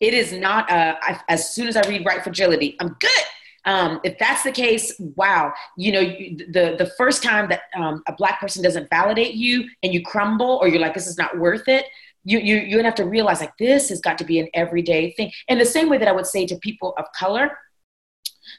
[0.00, 3.24] It is not, a, I, as soon as I read White Fragility, I'm good.
[3.64, 8.12] Um, if that's the case, wow, you know, the, the first time that um, a
[8.14, 11.68] black person doesn't validate you and you crumble or you're like, this is not worth
[11.68, 11.84] it,
[12.24, 15.32] you, you, you have to realize like this has got to be an everyday thing.
[15.48, 17.56] And the same way that I would say to people of color,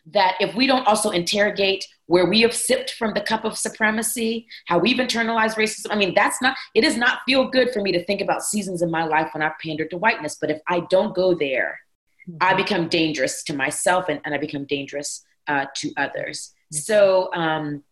[0.07, 4.47] that if we don't also interrogate where we have sipped from the cup of supremacy,
[4.65, 7.91] how we've internalized racism, I mean, that's not, it does not feel good for me
[7.91, 10.37] to think about seasons in my life when I've pandered to whiteness.
[10.39, 11.79] But if I don't go there,
[12.27, 12.37] mm-hmm.
[12.41, 16.53] I become dangerous to myself and, and I become dangerous uh, to others.
[16.73, 16.77] Mm-hmm.
[16.77, 17.83] So, um,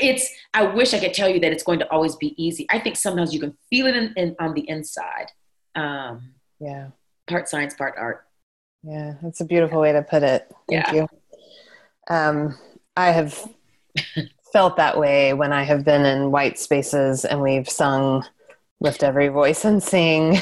[0.00, 2.78] it's i wish i could tell you that it's going to always be easy i
[2.78, 5.26] think sometimes you can feel it in, in, on the inside
[5.74, 6.88] um, yeah
[7.26, 8.26] part science part art
[8.82, 10.92] yeah that's a beautiful way to put it thank yeah.
[10.92, 11.08] you
[12.08, 12.56] um,
[12.96, 13.38] I have
[14.52, 18.24] felt that way when I have been in white spaces and we've sung
[18.80, 20.38] lift every voice and sing.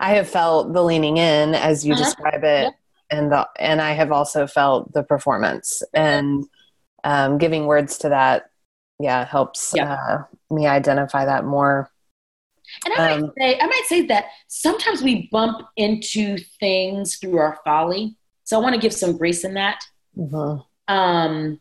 [0.00, 2.04] I have felt the leaning in as you uh-huh.
[2.04, 2.74] describe it, yep.
[3.10, 6.44] and the and I have also felt the performance and
[7.04, 8.50] um, giving words to that.
[8.98, 9.88] Yeah, helps yep.
[9.88, 10.18] uh,
[10.50, 11.90] me identify that more.
[12.84, 17.38] And I might um, say, I might say that sometimes we bump into things through
[17.38, 18.16] our folly.
[18.44, 19.82] So I want to give some grace in that.
[20.16, 21.60] Mm-hmm um,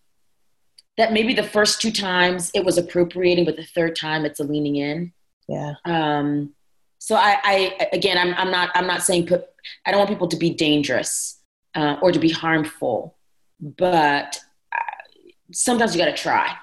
[0.97, 4.43] that maybe the first two times it was appropriating, but the third time it's a
[4.43, 5.13] leaning in.
[5.47, 5.75] Yeah.
[5.85, 6.53] Um,
[6.99, 9.45] so I, I again, I'm, I'm not, I'm not saying put,
[9.85, 11.39] I don't want people to be dangerous
[11.75, 13.17] uh, or to be harmful,
[13.59, 14.39] but
[14.71, 16.55] uh, sometimes you got to try.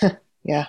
[0.44, 0.66] yeah.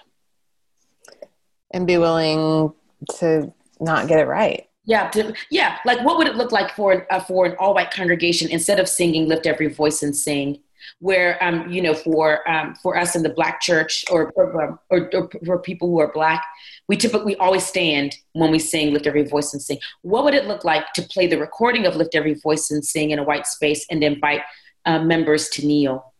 [1.73, 2.73] And be willing
[3.19, 4.67] to not get it right.
[4.83, 5.77] Yeah, to, yeah.
[5.85, 8.89] Like, what would it look like for uh, for an all white congregation instead of
[8.89, 10.59] singing "Lift Every Voice and Sing"?
[10.99, 15.09] Where um, you know for um, for us in the black church or or, or
[15.13, 16.45] or, for people who are black
[16.91, 19.79] we typically always stand when we sing lift every voice and sing.
[20.01, 23.11] What would it look like to play the recording of lift every voice and sing
[23.11, 24.41] in a white space and invite
[24.85, 26.13] uh, members to kneel?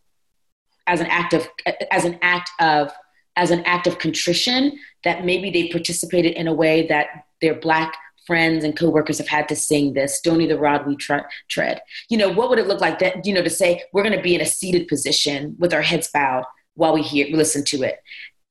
[0.86, 1.46] As an act of
[1.90, 2.90] as an act of
[3.36, 7.94] as an act of contrition that maybe they participated in a way that their black
[8.26, 11.80] friends and coworkers have had to sing this stony the rod we tre- tread.
[12.08, 14.22] You know what would it look like that you know to say we're going to
[14.22, 18.00] be in a seated position with our heads bowed while we hear listen to it.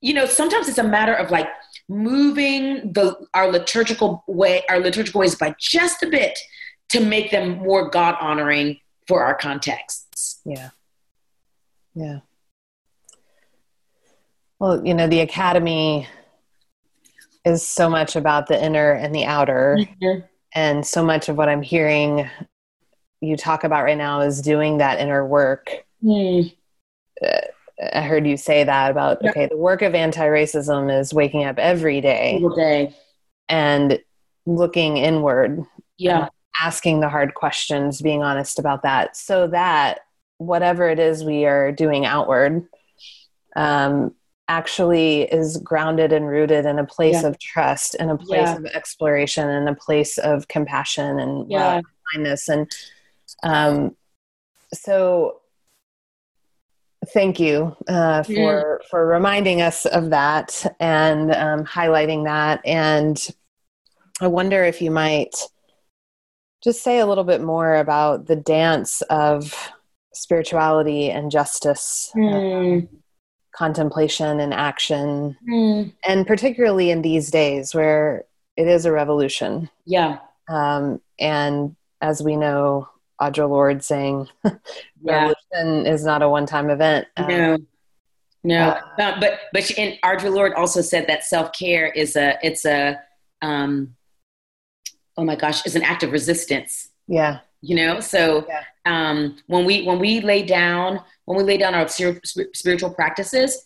[0.02, 1.48] You know sometimes it's a matter of like
[1.90, 6.38] moving the our liturgical way our liturgical ways by just a bit
[6.90, 10.42] to make them more god honoring for our contexts.
[10.46, 10.70] Yeah.
[11.96, 12.20] Yeah.
[14.60, 16.08] Well you know the academy
[17.46, 19.78] is so much about the inner and the outer.
[19.80, 20.26] Mm-hmm.
[20.54, 22.30] And so much of what I'm hearing
[23.22, 25.86] you talk about right now is doing that inner work.
[26.04, 26.54] Mm.
[27.94, 29.30] I heard you say that about yeah.
[29.30, 32.96] okay, the work of anti-racism is waking up every day, every day,
[33.48, 34.00] and
[34.46, 35.64] looking inward.
[35.98, 36.30] Yeah,
[36.60, 40.02] asking the hard questions, being honest about that, so that
[40.38, 42.68] whatever it is we are doing outward,
[43.56, 44.14] um,
[44.52, 47.30] actually is grounded and rooted in a place yeah.
[47.30, 48.58] of trust and a place yeah.
[48.58, 51.76] of exploration and a place of compassion and yeah.
[51.76, 51.84] love,
[52.14, 52.70] kindness and
[53.44, 53.96] um,
[54.74, 55.40] so
[57.14, 63.30] thank you uh, for for reminding us of that and um, highlighting that and
[64.20, 65.34] i wonder if you might
[66.62, 69.72] just say a little bit more about the dance of
[70.14, 72.86] spirituality and justice mm.
[73.62, 75.38] Contemplation and action.
[75.48, 75.94] Mm.
[76.04, 78.26] and particularly in these days where
[78.58, 79.70] it is a revolution.
[79.86, 80.18] Yeah.
[80.50, 82.90] Um, and as we know
[83.22, 84.52] audre lorde saying yeah.
[85.04, 87.08] revolution is not a one-time event.
[87.18, 87.58] Um, no.
[88.44, 88.70] No.
[88.98, 93.00] uh, but but she, and audre lorde also said that self-care is a it's a
[93.44, 93.96] um
[95.18, 96.90] oh my gosh is an act of resistance.
[97.08, 97.42] Yeah.
[97.62, 98.00] You know?
[98.00, 98.64] So yeah.
[98.86, 103.66] Um when we when we lay down when we lay down our spiritual practices,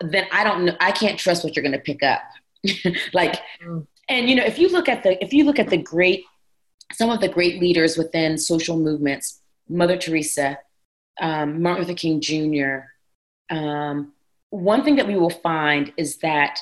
[0.00, 2.22] then I don't know, I can't trust what you're going to pick up.
[3.12, 3.86] like, mm.
[4.08, 6.24] and you know, if you look at the, if you look at the great,
[6.92, 10.58] some of the great leaders within social movements, Mother Teresa,
[11.20, 14.12] um, Martin Luther King Jr., um,
[14.50, 16.58] one thing that we will find is that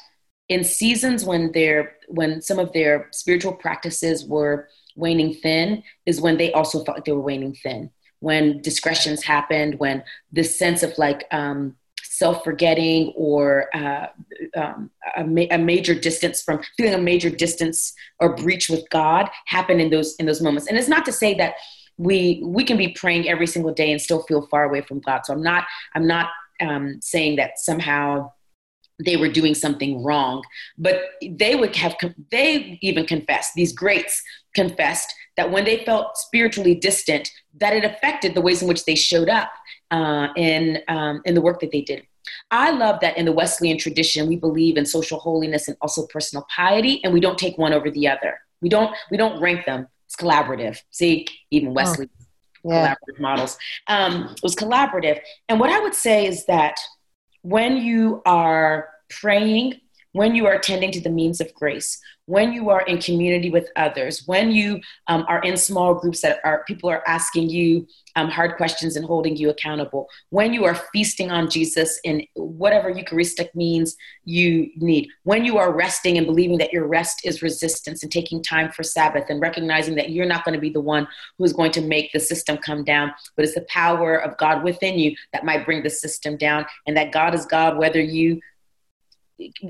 [0.48, 6.36] in seasons when their when some of their spiritual practices were waning thin is when
[6.36, 7.90] they also felt like they were waning thin
[8.20, 14.06] when discretions happened, when this sense of like um, self forgetting or uh,
[14.56, 19.28] um, a, ma- a, major distance from feeling a major distance or breach with God
[19.46, 20.68] happened in those in those moments.
[20.68, 21.54] And it's not to say that
[21.98, 25.26] we we can be praying every single day and still feel far away from God.
[25.26, 26.28] So I'm not I'm not
[26.60, 28.32] um, saying that somehow
[29.04, 30.42] they were doing something wrong
[30.78, 31.94] but they would have
[32.30, 34.22] they even confessed these greats
[34.54, 38.94] confessed that when they felt spiritually distant, that it affected the ways in which they
[38.94, 39.52] showed up
[39.90, 42.02] uh, in um, in the work that they did.
[42.50, 46.44] I love that in the Wesleyan tradition, we believe in social holiness and also personal
[46.54, 48.40] piety, and we don't take one over the other.
[48.60, 49.86] We don't we don't rank them.
[50.06, 50.80] It's collaborative.
[50.90, 52.08] See, even Wesley.
[52.08, 52.70] Oh.
[52.72, 52.94] Yeah.
[52.94, 53.58] Collaborative models.
[53.86, 55.20] Um, it was collaborative.
[55.48, 56.76] And what I would say is that
[57.46, 59.80] when you are praying
[60.16, 63.68] when you are attending to the means of grace, when you are in community with
[63.76, 67.86] others, when you um, are in small groups that are people are asking you
[68.16, 72.88] um, hard questions and holding you accountable, when you are feasting on Jesus in whatever
[72.88, 73.94] Eucharistic means
[74.24, 78.42] you need, when you are resting and believing that your rest is resistance and taking
[78.42, 81.06] time for Sabbath and recognizing that you're not going to be the one
[81.36, 84.64] who is going to make the system come down, but it's the power of God
[84.64, 88.40] within you that might bring the system down, and that God is God whether you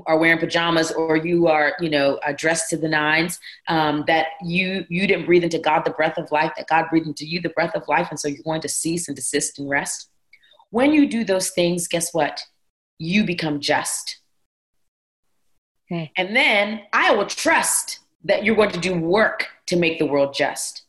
[0.05, 4.27] are wearing pajamas or you are you know uh, dressed to the nines um, that
[4.41, 7.41] you you didn't breathe into god the breath of life that god breathed into you
[7.41, 10.09] the breath of life and so you're going to cease and desist and rest
[10.69, 12.41] when you do those things guess what
[12.97, 14.19] you become just
[15.91, 16.11] okay.
[16.15, 16.21] Hmm.
[16.21, 20.33] and then i will trust that you're going to do work to make the world
[20.33, 20.83] just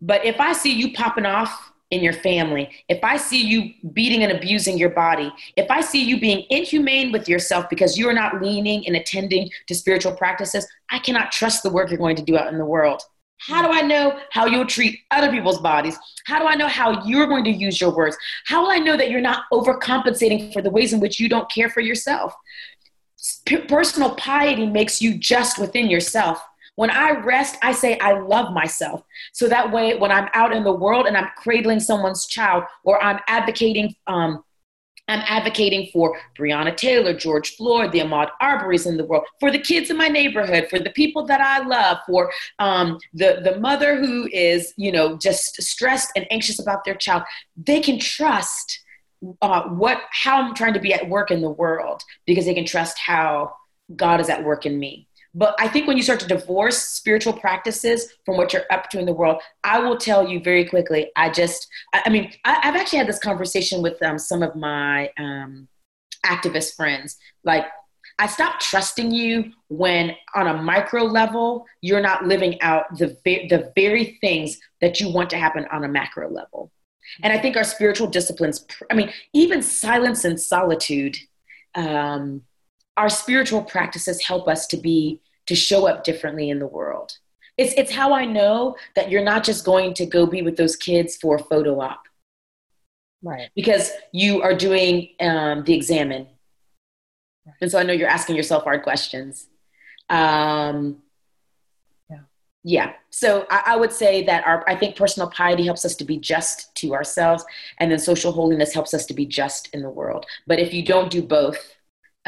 [0.00, 4.22] but if i see you popping off in your family, if I see you beating
[4.22, 8.12] and abusing your body, if I see you being inhumane with yourself because you are
[8.12, 12.22] not leaning and attending to spiritual practices, I cannot trust the work you're going to
[12.22, 13.02] do out in the world.
[13.38, 15.96] How do I know how you'll treat other people's bodies?
[16.26, 18.16] How do I know how you're going to use your words?
[18.46, 21.50] How will I know that you're not overcompensating for the ways in which you don't
[21.50, 22.34] care for yourself?
[23.68, 26.42] Personal piety makes you just within yourself.
[26.78, 29.02] When I rest, I say I love myself.
[29.32, 33.02] So that way, when I'm out in the world and I'm cradling someone's child or
[33.02, 34.44] I'm advocating, um,
[35.08, 39.58] I'm advocating for Breonna Taylor, George Floyd, the Ahmaud Arbery's in the world, for the
[39.58, 43.96] kids in my neighborhood, for the people that I love, for um, the, the mother
[43.96, 47.24] who is, you know, just stressed and anxious about their child.
[47.56, 48.78] They can trust
[49.42, 52.66] uh, what how I'm trying to be at work in the world because they can
[52.66, 53.54] trust how
[53.96, 55.07] God is at work in me.
[55.34, 58.98] But I think when you start to divorce spiritual practices from what you're up to
[58.98, 61.10] in the world, I will tell you very quickly.
[61.16, 65.10] I just, I, mean, I, have actually had this conversation with um, some of my
[65.18, 65.68] um,
[66.24, 67.18] activist friends.
[67.44, 67.66] Like,
[68.18, 73.70] I stopped trusting you when, on a micro level, you're not living out the the
[73.76, 76.72] very things that you want to happen on a macro level.
[77.22, 81.16] And I think our spiritual disciplines, I mean, even silence and solitude,
[81.74, 82.42] um,
[82.98, 87.16] our spiritual practices help us to be to show up differently in the world.
[87.56, 90.76] It's, it's how I know that you're not just going to go be with those
[90.76, 92.02] kids for a photo op.
[93.22, 93.50] Right.
[93.54, 96.26] Because you are doing um, the Examen.
[97.60, 99.46] And so I know you're asking yourself hard questions.
[100.10, 100.98] Um,
[102.10, 102.18] yeah.
[102.62, 102.92] Yeah.
[103.10, 106.18] So I, I, would say that our, I think personal piety helps us to be
[106.18, 107.44] just to ourselves,
[107.78, 110.26] and then social holiness helps us to be just in the world.
[110.46, 111.77] But if you don't do both,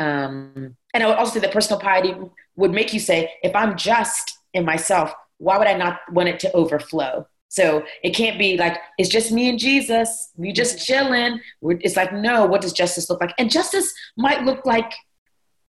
[0.01, 2.17] um, and I would also say that personal piety
[2.57, 6.41] would make you say, if I'm just in myself, why would I not want it
[6.41, 7.27] to overflow?
[7.49, 10.31] So it can't be like, it's just me and Jesus.
[10.37, 11.41] We just chilling.
[11.61, 13.35] We're, it's like, no, what does justice look like?
[13.39, 14.93] And justice might look like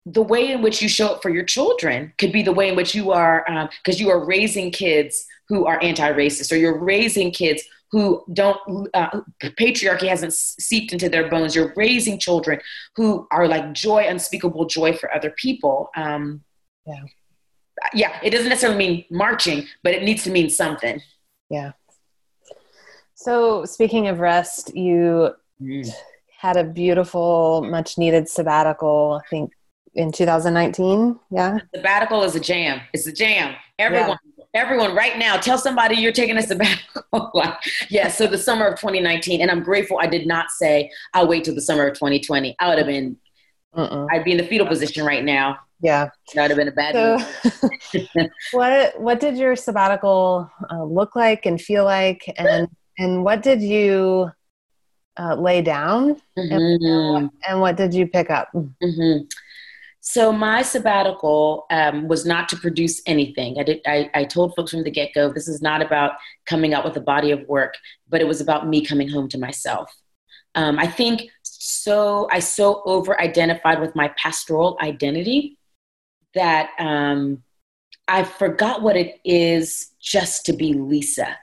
[0.04, 2.76] the way in which you show up for your children could be the way in
[2.76, 7.30] which you are, because um, you are raising kids who are anti-racist or you're raising
[7.30, 8.58] kids who don't
[8.94, 11.54] uh, patriarchy hasn't seeped into their bones.
[11.54, 12.60] You're raising children
[12.96, 16.42] who are like joy unspeakable joy for other people um,
[16.86, 17.02] yeah.
[17.94, 21.00] yeah it doesn't necessarily mean marching but it needs to mean something.
[21.50, 21.72] Yeah.
[23.14, 25.30] So speaking of rest you
[25.60, 25.90] mm.
[26.38, 29.50] had a beautiful much needed sabbatical i think
[29.94, 31.58] in 2019 yeah?
[31.74, 32.80] Sabbatical is a jam.
[32.92, 33.54] It's a jam.
[33.78, 34.18] Everyone
[34.54, 37.02] everyone right now tell somebody you're taking a sabbatical.
[37.34, 37.54] Like
[37.88, 41.44] yeah so the summer of 2019 and i'm grateful i did not say i'll wait
[41.44, 43.16] till the summer of 2020 i would have been
[43.74, 44.06] uh-uh.
[44.12, 45.58] i'd be in the fetal position right now.
[45.80, 46.08] Yeah.
[46.34, 46.94] That would have been a bad
[47.92, 48.00] so,
[48.52, 52.22] what what did your sabbatical uh, look like and feel like?
[52.36, 52.68] And
[52.98, 54.30] and what did you
[55.18, 56.20] uh, lay down?
[56.36, 56.84] Mm-hmm.
[56.84, 58.48] and, and, what did you pick up?
[58.54, 59.24] Mm-hmm.
[60.00, 63.58] So my sabbatical um, was not to produce anything.
[63.58, 63.80] I did.
[63.86, 66.12] I, I told folks from the get go, this is not about
[66.46, 67.74] coming out with a body of work,
[68.08, 69.92] but it was about me coming home to myself.
[70.54, 72.28] Um, I think so.
[72.32, 75.58] I so over identified with my pastoral identity
[76.34, 77.42] that um,
[78.06, 81.36] I forgot what it is just to be Lisa.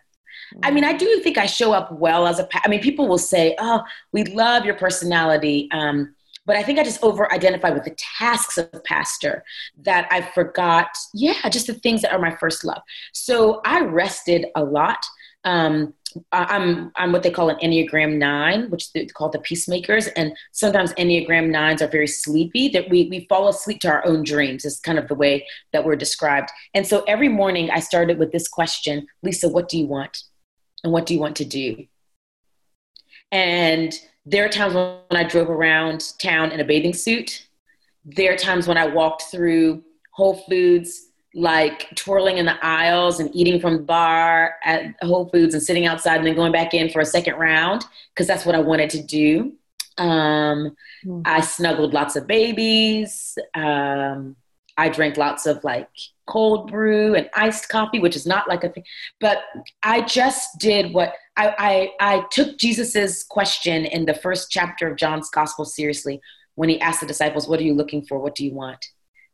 [0.64, 2.48] I mean, I do think I show up well as a.
[2.64, 6.15] I mean, people will say, "Oh, we love your personality." Um,
[6.46, 9.44] but I think I just over identified with the tasks of pastor
[9.84, 12.82] that I forgot, yeah, just the things that are my first love.
[13.14, 15.06] So I rested a lot.
[15.44, 15.94] Um,
[16.32, 20.94] I'm I'm what they call an Enneagram nine, which they call the peacemakers, and sometimes
[20.94, 22.70] Enneagram nines are very sleepy.
[22.70, 25.84] That we we fall asleep to our own dreams is kind of the way that
[25.84, 26.50] we're described.
[26.74, 30.24] And so every morning I started with this question, Lisa, what do you want,
[30.84, 31.86] and what do you want to do?
[33.32, 33.94] And
[34.26, 37.48] there are times when I drove around town in a bathing suit.
[38.06, 43.30] There are times when I walked through Whole Foods, like twirling in the aisles and
[43.36, 46.90] eating from the bar at Whole Foods and sitting outside and then going back in
[46.90, 49.54] for a second round because that's what I wanted to do.
[49.98, 51.22] Um, mm.
[51.26, 53.38] I snuggled lots of babies.
[53.54, 54.36] Um,
[54.78, 55.88] I drank lots of like
[56.28, 58.84] cold brew and iced coffee, which is not like a thing.
[59.20, 59.40] But
[59.84, 64.98] I just did what I, I, I took Jesus's question in the first chapter of
[64.98, 66.22] John's gospel seriously
[66.56, 68.20] when he asked the disciples, What are you looking for?
[68.20, 68.86] What do you want?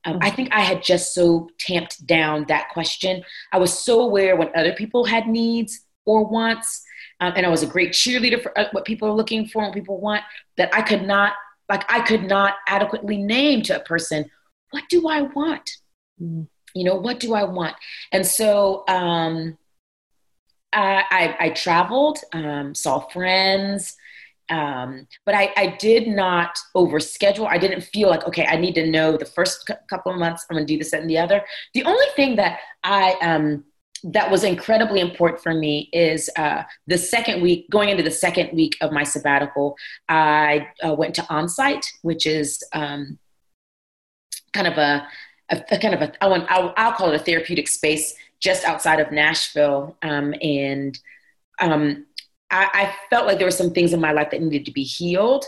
[0.03, 3.23] Um, I think I had just so tamped down that question.
[3.51, 6.83] I was so aware when other people had needs or wants,
[7.19, 9.67] um, and I was a great cheerleader for uh, what people are looking for and
[9.69, 10.23] what people want,
[10.57, 11.33] that I could not,
[11.69, 14.29] like, I could not adequately name to a person,
[14.71, 15.69] What do I want?
[16.21, 16.47] Mm.
[16.73, 17.75] You know what do i want?
[18.11, 19.57] And so um,
[20.73, 23.97] I, I, I, traveled um, saw friends
[24.51, 27.47] um, but I, I did not overschedule.
[27.47, 30.55] I didn't feel like okay i need to know the first couple of months i'm
[30.55, 31.43] going to do this and the other.
[31.73, 33.63] The only thing that i um,
[34.03, 38.51] that was incredibly important for me is uh, the second week going into the second
[38.53, 39.75] week of my sabbatical
[40.09, 43.17] i uh, went to onsite which is um,
[44.53, 45.07] kind of a
[45.49, 48.65] a, a kind of a I want I'll, I'll, call it a therapeutic space just
[48.65, 50.97] outside of Nashville, um, and
[51.59, 52.05] um,
[52.49, 54.83] I, I felt like there were some things in my life that needed to be
[54.83, 55.45] healed.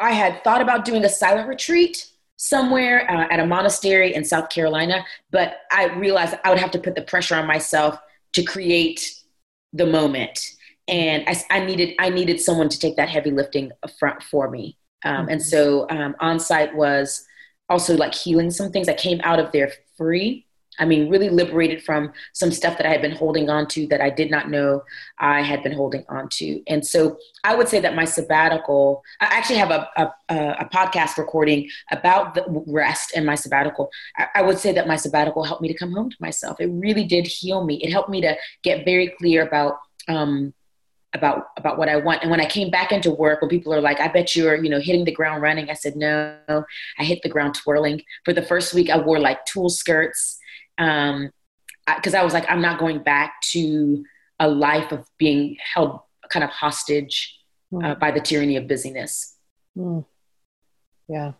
[0.00, 4.50] I had thought about doing a silent retreat somewhere uh, at a monastery in South
[4.50, 7.98] Carolina, but I realized I would have to put the pressure on myself
[8.34, 9.14] to create
[9.72, 10.40] the moment,
[10.88, 14.76] and I, I needed I needed someone to take that heavy lifting front for me.
[15.04, 15.28] Um, mm-hmm.
[15.30, 17.24] And so um, Onsite was
[17.68, 20.46] also like healing some things that came out of there free.
[20.78, 24.02] I mean, really liberated from some stuff that I had been holding on to that
[24.02, 24.82] I did not know
[25.18, 26.62] I had been holding on to.
[26.66, 31.16] And so I would say that my sabbatical, I actually have a, a, a podcast
[31.16, 33.90] recording about the rest and my sabbatical.
[34.18, 36.60] I, I would say that my sabbatical helped me to come home to myself.
[36.60, 37.76] It really did heal me.
[37.76, 40.52] It helped me to get very clear about um,
[41.16, 42.22] about about what I want.
[42.22, 44.70] And when I came back into work, when people are like, "I bet you're, you
[44.70, 46.38] know, hitting the ground running," I said, "No,
[46.98, 50.38] I hit the ground twirling." For the first week, I wore like tulle skirts
[50.76, 51.30] because um,
[51.86, 54.04] I, I was like, "I'm not going back to
[54.38, 57.38] a life of being held kind of hostage
[57.74, 58.00] uh, mm.
[58.00, 59.36] by the tyranny of busyness.
[59.76, 60.04] Mm.
[61.08, 61.32] Yeah.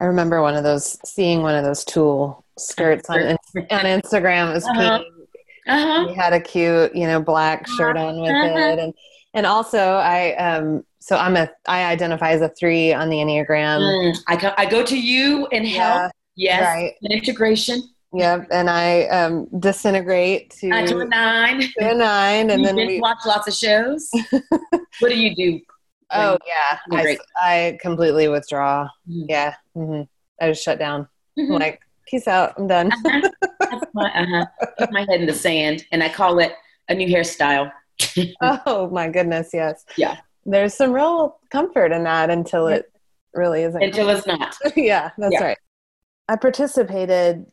[0.00, 3.36] I remember one of those, seeing one of those tulle skirts on, on
[3.68, 4.50] Instagram.
[4.50, 5.02] It was uh-huh.
[5.68, 6.08] Uh-huh.
[6.08, 8.58] He had a cute, you know, black shirt on with uh-huh.
[8.58, 8.78] it.
[8.78, 8.94] And,
[9.34, 13.80] and also I, um, so I'm a, I identify as a three on the Enneagram.
[13.80, 15.52] Mm, I, go, I go to you help.
[15.62, 16.62] Yeah, yes.
[16.62, 16.94] Right.
[17.10, 17.82] integration.
[18.14, 21.60] Yep, and I um, disintegrate to, uh, to a nine.
[21.60, 24.08] To a nine, and then we watch lots of shows.
[25.00, 25.60] what do you do?
[26.10, 28.88] Oh yeah, I, I completely withdraw.
[29.06, 29.26] Mm-hmm.
[29.28, 30.02] Yeah, mm-hmm.
[30.42, 31.06] I just shut down.
[31.38, 31.52] Mm-hmm.
[31.52, 32.54] Like, peace out.
[32.56, 32.90] I'm done.
[32.92, 33.80] uh-huh.
[33.94, 34.46] my, uh-huh.
[34.78, 36.52] Put my head in the sand, and I call it
[36.88, 37.70] a new hairstyle.
[38.66, 39.84] oh my goodness, yes.
[39.96, 40.18] Yeah.
[40.44, 42.90] There's some real comfort in that until it
[43.34, 43.82] really isn't.
[43.82, 44.56] Until it's not.
[44.76, 45.44] yeah, that's yeah.
[45.44, 45.58] right.
[46.28, 47.46] I participated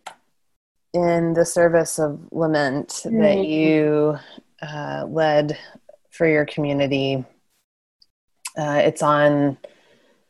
[0.93, 3.21] in the service of lament mm-hmm.
[3.21, 4.17] that you
[4.61, 5.57] uh, led
[6.11, 7.25] for your community.
[8.57, 9.57] Uh, it's on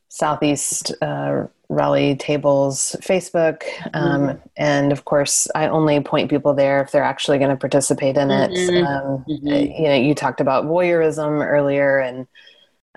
[0.10, 3.63] Southeast uh, Raleigh Tables Facebook.
[3.93, 4.47] Um, mm-hmm.
[4.57, 8.32] And of course, I only point people there if they're actually going to participate in
[8.32, 8.51] it.
[8.51, 8.86] Mm-hmm.
[8.86, 9.47] Um, mm-hmm.
[9.47, 12.28] Uh, you know, you talked about voyeurism earlier and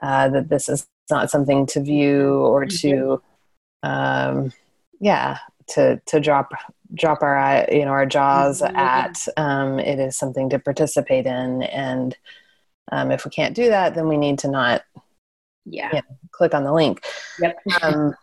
[0.02, 2.88] uh, that this is not something to view or mm-hmm.
[2.88, 3.22] to,
[3.82, 4.52] um,
[5.00, 5.38] yeah,
[5.68, 6.52] to, to drop
[6.94, 8.74] drop our you know our jaws mm-hmm.
[8.74, 12.16] at um, it is something to participate in and
[12.92, 14.82] um, if we can't do that then we need to not
[15.66, 17.04] yeah you know, click on the link
[17.40, 18.14] yep um,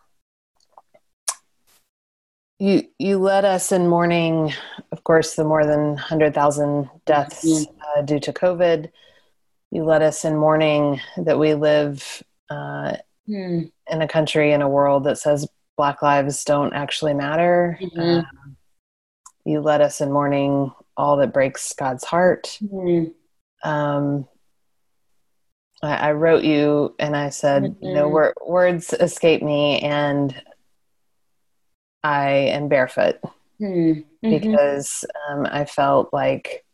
[2.59, 4.53] you you led us in mourning
[4.91, 7.81] of course the more than 100000 deaths mm-hmm.
[7.97, 8.89] uh, due to covid
[9.71, 12.95] you led us in mourning that we live uh,
[13.27, 13.69] mm.
[13.89, 17.99] in a country in a world that says black lives don't actually matter mm-hmm.
[17.99, 18.55] um,
[19.43, 23.69] you led us in mourning all that breaks god's heart mm-hmm.
[23.69, 24.27] um,
[25.83, 27.85] I, I, wrote you and i said mm-hmm.
[27.85, 30.33] you know wor- words escape me and
[32.05, 33.19] i am barefoot
[33.59, 34.01] mm-hmm.
[34.21, 36.65] because um, i felt like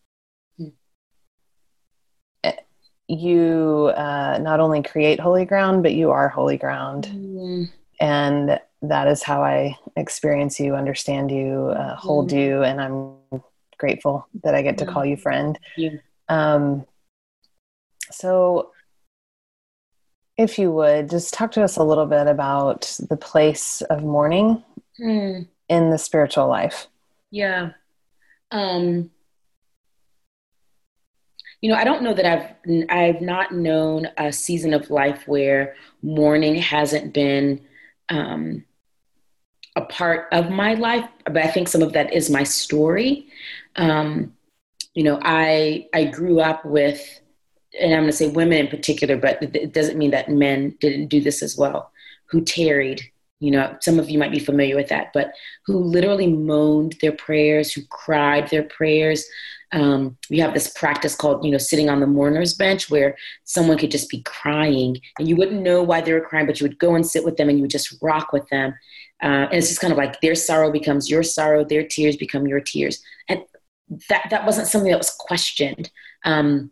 [3.12, 7.08] you uh, not only create holy ground, but you are holy ground.
[7.12, 7.70] Mm.
[8.00, 12.40] And that is how I experience you, understand you, uh, hold mm.
[12.40, 13.44] you, and I'm
[13.78, 15.60] grateful that I get to call you friend.
[15.76, 16.00] You.
[16.30, 16.86] Um,
[18.12, 18.72] so,
[20.38, 24.64] if you would just talk to us a little bit about the place of mourning
[25.00, 25.48] mm.
[25.70, 26.88] in the spiritual life.
[27.30, 27.72] Yeah.
[28.52, 29.12] Um,
[31.62, 35.76] you know, I don't know that I've I've not known a season of life where
[36.02, 37.62] mourning hasn't been
[38.10, 38.66] um,
[39.76, 43.28] a part of my life, but I think some of that is my story.
[43.76, 44.34] Um,
[44.96, 47.22] you know, I I grew up with,
[47.80, 51.08] and I'm going to say women in particular, but it doesn't mean that men didn't
[51.08, 51.92] do this as well.
[52.26, 53.04] Who tarried
[53.42, 55.34] you know some of you might be familiar with that but
[55.66, 59.26] who literally moaned their prayers who cried their prayers.
[59.74, 63.16] Um, we have this practice called you know sitting on the mourner's bench where
[63.46, 66.66] someone could just be crying and you wouldn't know why they were crying but you
[66.68, 68.74] would go and sit with them and you would just rock with them.
[69.24, 72.48] Uh, and it's just kind of like their sorrow becomes your sorrow their tears become
[72.48, 73.02] your tears.
[73.30, 73.42] And
[74.10, 75.90] that that wasn't something that was questioned.
[76.26, 76.72] Um,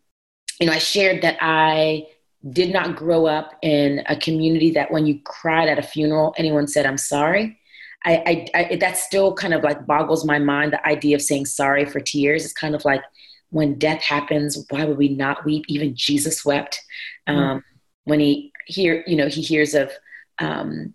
[0.59, 2.03] you know i shared that i
[2.51, 6.67] did not grow up in a community that when you cried at a funeral, anyone
[6.67, 7.59] said, I'm sorry.
[8.05, 10.71] I, I, I, that still kind of like boggles my mind.
[10.71, 13.03] The idea of saying sorry for tears is kind of like
[13.49, 15.65] when death happens, why would we not weep?
[15.67, 16.81] Even Jesus wept
[17.27, 17.39] mm-hmm.
[17.39, 17.63] um, mm.
[18.05, 19.91] when he hear, you know, he hears of
[20.39, 20.93] um,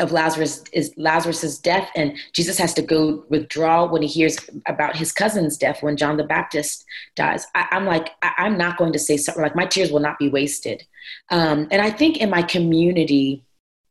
[0.00, 4.96] of Lazarus is Lazarus's death, and Jesus has to go withdraw when he hears about
[4.96, 6.84] his cousin's death when John the Baptist
[7.14, 7.46] dies.
[7.54, 10.18] I, am like, I, am not going to say something like my tears will not
[10.18, 10.82] be wasted.
[11.30, 13.44] Um, and I think in my community,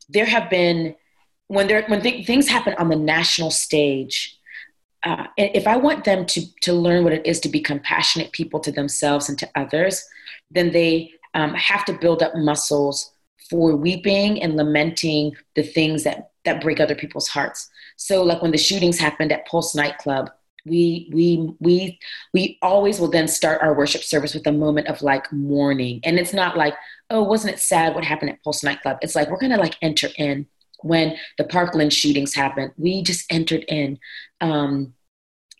[0.09, 0.95] there have been
[1.47, 4.37] when there when th- things happen on the national stage.
[5.05, 8.59] Uh, if I want them to to learn what it is to be compassionate people
[8.61, 10.05] to themselves and to others,
[10.51, 13.11] then they um, have to build up muscles
[13.49, 17.69] for weeping and lamenting the things that that break other people's hearts.
[17.95, 20.29] So like when the shootings happened at Pulse nightclub,
[20.65, 21.99] we we we
[22.33, 25.99] we always will then start our worship service with a moment of like mourning.
[26.03, 26.75] And it's not like,
[27.09, 28.97] oh, wasn't it sad what happened at Pulse nightclub?
[29.01, 30.47] It's like we're gonna like enter in
[30.81, 32.71] when the Parkland shootings happened.
[32.77, 33.99] We just entered in.
[34.41, 34.93] Um,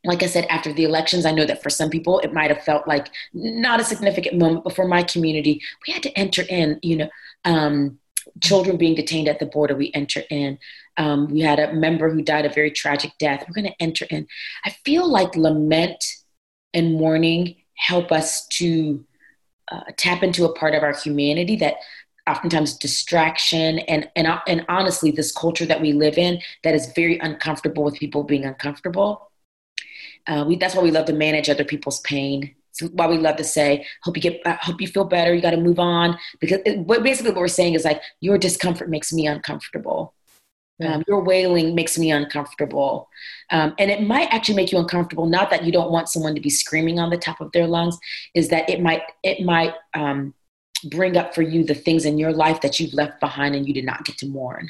[0.05, 2.63] like I said, after the elections, I know that for some people it might have
[2.63, 6.79] felt like not a significant moment, but for my community, we had to enter in,
[6.81, 7.09] you know,
[7.45, 7.99] um,
[8.41, 10.57] children being detained at the border, we enter in.
[10.97, 13.45] Um, we had a member who died a very tragic death.
[13.47, 14.27] We're going to enter in.
[14.65, 16.03] I feel like lament
[16.73, 19.05] and mourning help us to
[19.71, 21.75] uh, tap into a part of our humanity that
[22.27, 27.17] oftentimes distraction and and and honestly this culture that we live in that is very
[27.19, 29.29] uncomfortable with people being uncomfortable
[30.27, 33.35] uh, we, that's why we love to manage other people's pain it's why we love
[33.35, 36.17] to say hope you get uh, hope you feel better you got to move on
[36.39, 40.13] because it, what basically what we're saying is like your discomfort makes me uncomfortable
[40.81, 43.09] um, your wailing makes me uncomfortable.
[43.51, 45.27] Um, and it might actually make you uncomfortable.
[45.27, 47.97] Not that you don't want someone to be screaming on the top of their lungs,
[48.33, 50.33] is that it might, it might um,
[50.85, 53.73] bring up for you the things in your life that you've left behind and you
[53.73, 54.69] did not get to mourn.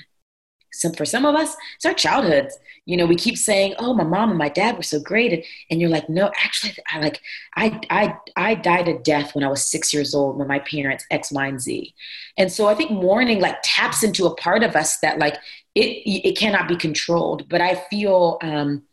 [0.97, 2.57] For some of us, it's our childhoods.
[2.86, 5.43] You know, we keep saying, "Oh, my mom and my dad were so great," and,
[5.69, 7.21] and you're like, "No, actually, I like,
[7.55, 11.05] I, I, I died a death when I was six years old when my parents
[11.09, 11.93] X, Y, and Z."
[12.38, 15.36] And so I think mourning like taps into a part of us that like
[15.76, 17.47] it, it cannot be controlled.
[17.49, 18.84] But I feel um,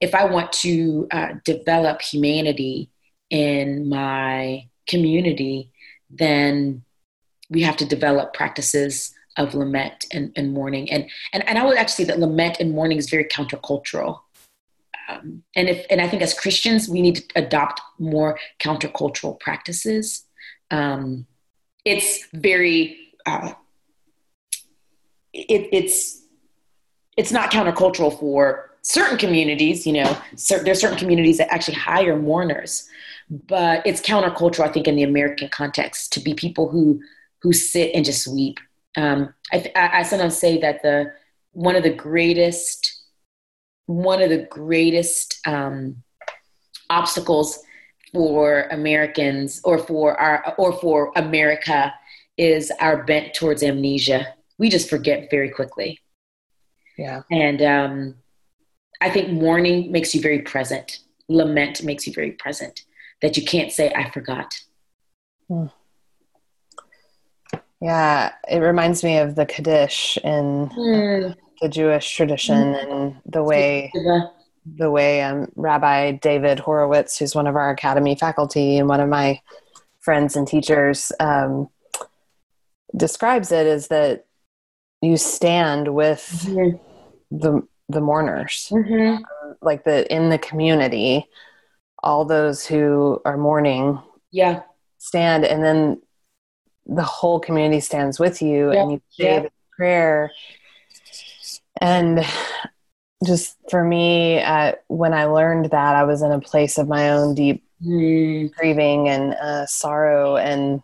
[0.00, 2.90] if I want to uh, develop humanity
[3.30, 5.70] in my community,
[6.10, 6.84] then
[7.50, 10.90] we have to develop practices of lament and, and mourning.
[10.90, 14.20] And, and, and I would actually say that lament and mourning is very countercultural.
[15.08, 20.24] Um, and if and I think as Christians we need to adopt more countercultural practices.
[20.70, 21.26] Um,
[21.84, 23.52] it's very uh,
[25.32, 26.22] it, it's
[27.16, 29.86] it's not countercultural for certain communities.
[29.86, 32.88] You know, cer- there's certain communities that actually hire mourners,
[33.30, 34.68] but it's countercultural.
[34.68, 37.00] I think in the American context to be people who
[37.42, 38.58] who sit and just weep
[38.96, 41.12] um, I, I, sometimes say that the
[41.52, 43.02] one of the greatest
[43.86, 46.02] one of the greatest um,
[46.90, 47.60] obstacles
[48.12, 51.94] for Americans or for our or for America
[52.36, 54.34] is our bent towards amnesia.
[54.58, 56.00] We just forget very quickly.
[56.96, 58.14] Yeah, and um,
[59.00, 61.00] I think mourning makes you very present.
[61.28, 62.82] Lament makes you very present.
[63.22, 64.54] That you can't say I forgot.
[65.48, 65.66] Hmm.
[67.80, 71.36] Yeah, it reminds me of the Kaddish in mm.
[71.60, 72.84] the Jewish tradition mm.
[72.84, 73.92] and the way
[74.74, 79.08] the way um, Rabbi David Horowitz, who's one of our academy faculty and one of
[79.08, 79.40] my
[80.00, 81.68] friends and teachers, um,
[82.96, 84.26] describes it is that
[85.02, 86.76] you stand with mm-hmm.
[87.36, 89.22] the the mourners, mm-hmm.
[89.62, 91.26] like the in the community,
[92.02, 94.00] all those who are mourning.
[94.32, 94.62] Yeah,
[94.98, 96.00] stand, and then
[96.86, 98.82] the whole community stands with you yeah.
[98.82, 99.40] and you say yeah.
[99.40, 100.30] the prayer
[101.80, 102.24] and
[103.24, 107.10] just for me uh, when i learned that i was in a place of my
[107.10, 108.52] own deep mm.
[108.54, 110.82] grieving and uh, sorrow and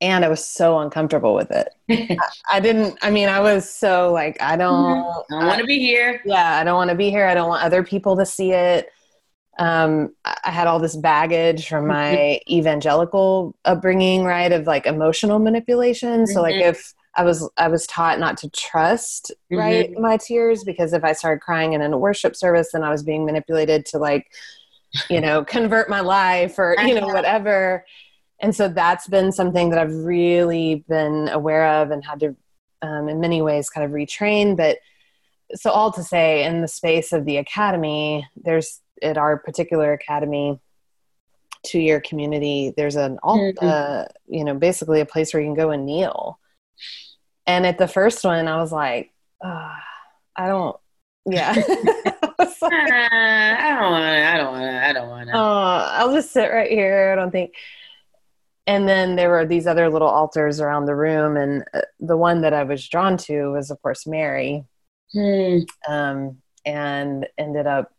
[0.00, 2.18] and i was so uncomfortable with it I,
[2.54, 5.34] I, didn't i mean i was so like i don't mm-hmm.
[5.34, 7.48] i don't want to be here yeah i don't want to be here i don't
[7.48, 8.90] want other people to see it
[9.58, 12.52] um, I had all this baggage from my mm-hmm.
[12.52, 14.50] evangelical upbringing, right?
[14.50, 16.26] Of like emotional manipulation.
[16.26, 16.70] So like mm-hmm.
[16.70, 19.58] if I was I was taught not to trust mm-hmm.
[19.58, 23.02] right my tears because if I started crying in a worship service, then I was
[23.02, 24.32] being manipulated to like,
[25.10, 27.84] you know, convert my life or you know whatever.
[28.40, 32.34] And so that's been something that I've really been aware of and had to,
[32.82, 34.56] um, in many ways, kind of retrain.
[34.56, 34.78] But
[35.54, 40.60] so all to say, in the space of the academy, there's at our particular academy
[41.64, 43.66] two year community there's an mm-hmm.
[43.66, 46.38] uh, you know basically a place where you can go and kneel.
[47.46, 49.72] And at the first one i was like oh,
[50.36, 50.76] i don't
[51.26, 51.54] yeah.
[51.56, 55.36] I, like, uh, I don't want to i don't want to i don't want to
[55.36, 57.54] oh i'll just sit right here i don't think
[58.66, 62.42] and then there were these other little altars around the room and uh, the one
[62.42, 64.64] that i was drawn to was of course mary
[65.12, 65.58] hmm.
[65.88, 67.92] um, and ended up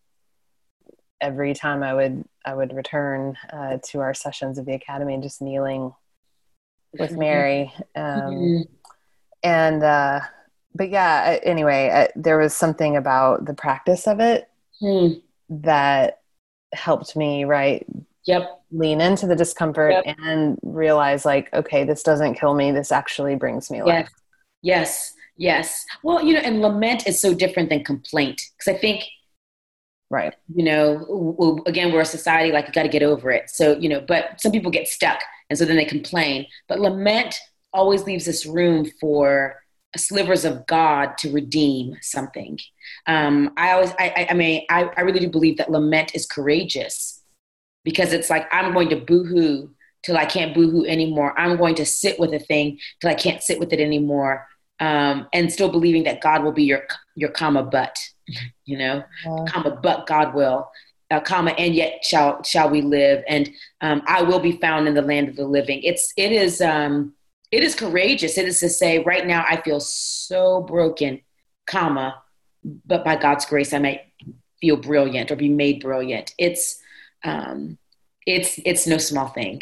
[1.24, 5.24] every time I would I would return uh, to our sessions of the academy, and
[5.24, 5.93] just kneeling
[6.99, 7.11] with.
[7.18, 8.61] Mary, um, mm-hmm.
[9.43, 10.20] and uh,
[10.76, 11.39] but yeah.
[11.43, 14.49] Anyway, I, there was something about the practice of it
[14.82, 15.22] mm.
[15.49, 16.20] that
[16.74, 17.45] helped me.
[17.45, 17.86] Right.
[18.26, 18.61] Yep.
[18.72, 20.16] Lean into the discomfort yep.
[20.18, 22.72] and realize, like, okay, this doesn't kill me.
[22.72, 24.09] This actually brings me life.
[24.61, 25.14] Yes.
[25.36, 25.86] Yes.
[26.03, 29.03] Well, you know, and lament is so different than complaint because I think
[30.13, 30.36] Right.
[30.53, 33.49] You know, again, we're a society like you got to get over it.
[33.49, 35.19] So, you know, but some people get stuck
[35.49, 36.45] and so then they complain.
[36.67, 37.36] But lament
[37.73, 39.59] always leaves this room for
[39.97, 42.59] slivers of God to redeem something.
[43.07, 47.21] Um, I always, I, I mean, I, I really do believe that lament is courageous
[47.84, 49.69] because it's like, I'm going to boohoo
[50.03, 51.34] till I can't boohoo anymore.
[51.39, 54.47] I'm going to sit with a thing till I can't sit with it anymore.
[54.88, 56.81] Um, and still believing that God will be your,
[57.15, 57.95] your comma but
[58.65, 59.45] you know, yeah.
[59.51, 60.59] comma, but God will.
[61.13, 63.49] uh, comma, and yet shall shall we live, and
[63.81, 65.81] um, I will be found in the land of the living.
[65.84, 67.13] It's it is um,
[67.51, 68.38] it is courageous.
[68.38, 71.21] It is to say, right now I feel so broken,
[71.67, 72.21] comma,
[72.63, 74.01] but by God's grace I might
[74.59, 76.34] feel brilliant or be made brilliant.
[76.38, 76.79] It's
[77.23, 77.77] um,
[78.25, 79.61] it's it's no small thing.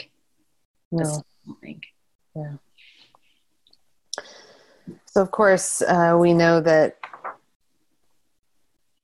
[0.91, 1.03] No.
[1.03, 1.81] Small thing.
[2.35, 2.53] Yeah.
[5.11, 6.97] So of course uh, we know that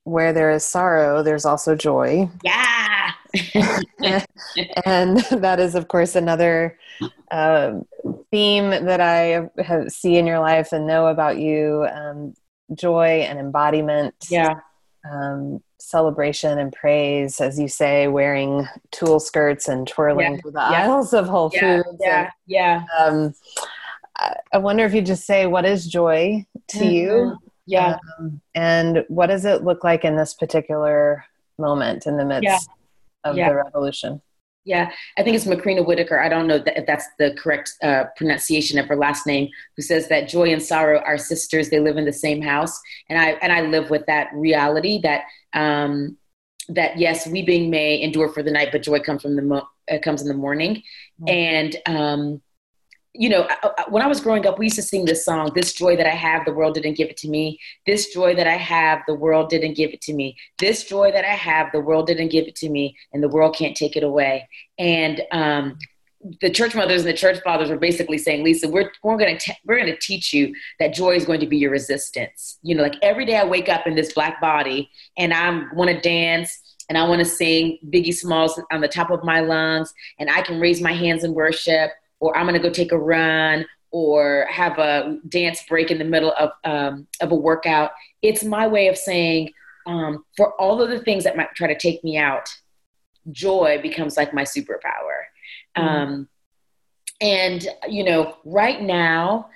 [0.04, 2.30] where there is sorrow, there's also joy.
[2.42, 3.12] Yeah.
[4.86, 6.78] and that is, of course, another
[7.30, 7.80] uh,
[8.30, 12.32] theme that I have, see in your life and know about you um,
[12.74, 14.14] joy and embodiment.
[14.30, 14.60] Yeah.
[15.08, 20.40] Um, celebration and praise, as you say, wearing tulle skirts and twirling yeah.
[20.40, 20.84] through the yeah.
[20.84, 21.82] aisles of Whole yeah.
[21.82, 21.98] Foods.
[22.00, 22.22] Yeah.
[22.22, 22.84] And, yeah.
[22.98, 23.34] Um,
[24.52, 26.90] I wonder if you just say, what is joy to mm-hmm.
[26.90, 27.38] you?
[27.66, 27.98] Yeah.
[28.18, 31.24] Um, and what does it look like in this particular
[31.58, 32.58] moment in the midst yeah.
[33.24, 33.48] of yeah.
[33.50, 34.22] the revolution?
[34.64, 36.20] Yeah, I think it's Macrina Whitaker.
[36.20, 40.08] I don't know if that's the correct uh, pronunciation of her last name, who says
[40.08, 41.70] that joy and sorrow are sisters.
[41.70, 45.22] They live in the same house, and I and I live with that reality that
[45.54, 46.18] um,
[46.68, 49.98] that yes, weeping may endure for the night, but joy comes from the mo- uh,
[50.02, 50.82] comes in the morning,
[51.18, 51.28] mm-hmm.
[51.28, 52.42] and um,
[53.18, 53.48] you know,
[53.88, 56.14] when I was growing up, we used to sing this song, This Joy That I
[56.14, 57.58] Have, the world didn't give it to me.
[57.84, 60.36] This joy that I have, the world didn't give it to me.
[60.60, 63.56] This joy that I have, the world didn't give it to me, and the world
[63.56, 64.48] can't take it away.
[64.78, 65.78] And um,
[66.40, 69.54] the church mothers and the church fathers were basically saying, Lisa, we're, we're going to
[69.64, 72.58] we're going to teach you that joy is going to be your resistance.
[72.62, 75.90] You know, like every day I wake up in this black body and I want
[75.90, 76.56] to dance
[76.88, 80.40] and I want to sing Biggie Smalls on the top of my lungs, and I
[80.40, 81.90] can raise my hands in worship
[82.20, 86.04] or I'm going to go take a run or have a dance break in the
[86.04, 87.92] middle of, um, of a workout.
[88.22, 89.50] It's my way of saying,
[89.86, 92.48] um, for all of the things that might try to take me out,
[93.32, 95.24] joy becomes like my superpower.
[95.76, 95.88] Mm-hmm.
[95.88, 96.28] Um,
[97.20, 99.48] and, you know, right now,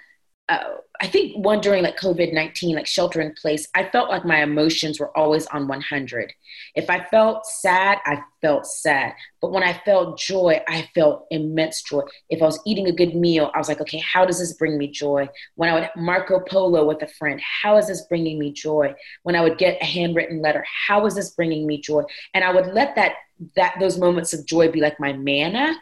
[0.48, 0.64] uh,
[1.02, 4.40] I think one during like COVID 19, like shelter in place, I felt like my
[4.40, 6.32] emotions were always on 100.
[6.76, 9.14] If I felt sad, I felt sad.
[9.40, 12.02] But when I felt joy, I felt immense joy.
[12.30, 14.78] If I was eating a good meal, I was like, okay, how does this bring
[14.78, 15.28] me joy?
[15.56, 18.94] When I would Marco Polo with a friend, how is this bringing me joy?
[19.24, 22.04] When I would get a handwritten letter, how is this bringing me joy?
[22.32, 23.14] And I would let that,
[23.56, 25.74] that those moments of joy be like my manna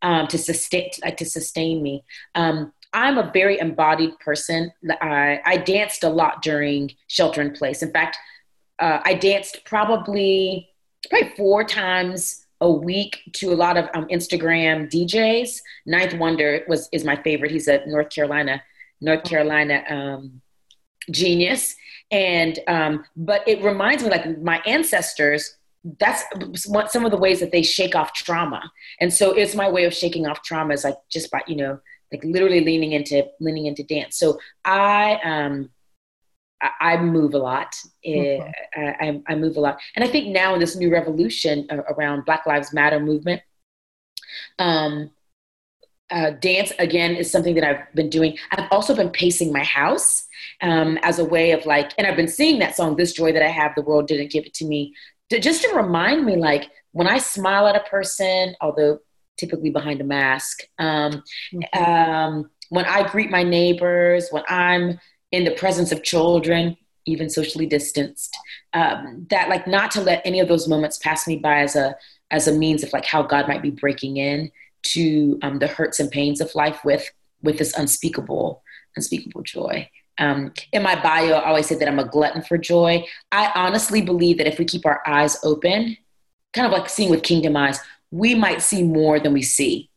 [0.00, 2.04] um, to sustain, like to sustain me.
[2.34, 4.72] Um, I'm a very embodied person.
[5.00, 7.82] I, I danced a lot during shelter in place.
[7.82, 8.16] In fact,
[8.78, 10.68] uh, I danced probably
[11.10, 15.60] probably four times a week to a lot of um, Instagram DJs.
[15.86, 17.50] Ninth Wonder was is my favorite.
[17.50, 18.62] He's a North Carolina
[19.00, 20.40] North Carolina um,
[21.10, 21.76] genius,
[22.10, 25.56] and um, but it reminds me like my ancestors.
[26.00, 26.24] That's
[26.86, 28.70] some of the ways that they shake off trauma,
[29.00, 31.80] and so it's my way of shaking off trauma is like just by you know
[32.12, 34.18] like literally leaning into leaning into dance.
[34.18, 35.70] So I um
[36.60, 37.74] I, I move a lot.
[38.06, 38.80] Mm-hmm.
[38.80, 42.46] I, I, move a lot, and I think now in this new revolution around Black
[42.46, 43.42] Lives Matter movement,
[44.58, 45.10] um,
[46.10, 48.36] uh, dance again is something that I've been doing.
[48.52, 50.26] I've also been pacing my house
[50.62, 53.42] um, as a way of like, and I've been singing that song, "This Joy That
[53.42, 54.94] I Have, the World Didn't Give It to Me,"
[55.30, 59.00] to, just to remind me, like when I smile at a person, although
[59.38, 60.62] typically behind a mask.
[60.78, 61.22] Um,
[61.52, 61.82] mm-hmm.
[61.82, 64.98] um, when I greet my neighbors, when I'm
[65.32, 66.76] in the presence of children,
[67.06, 68.36] even socially distanced,
[68.74, 71.96] um, that like not to let any of those moments pass me by as a
[72.30, 74.50] as a means of like how God might be breaking in
[74.82, 77.10] to um, the hurts and pains of life with
[77.42, 78.62] with this unspeakable
[78.96, 79.88] unspeakable joy.
[80.18, 83.06] Um, in my bio, I always say that I'm a glutton for joy.
[83.30, 85.96] I honestly believe that if we keep our eyes open,
[86.52, 87.78] kind of like seeing with kingdom eyes,
[88.10, 89.90] we might see more than we see,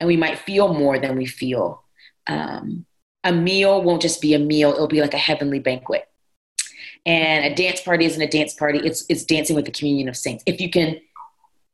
[0.00, 1.84] and we might feel more than we feel.
[2.26, 2.86] Um,
[3.24, 6.04] a meal won't just be a meal; it'll be like a heavenly banquet.
[7.06, 10.16] And a dance party isn't a dance party; it's it's dancing with the communion of
[10.16, 10.42] saints.
[10.46, 11.00] If you can,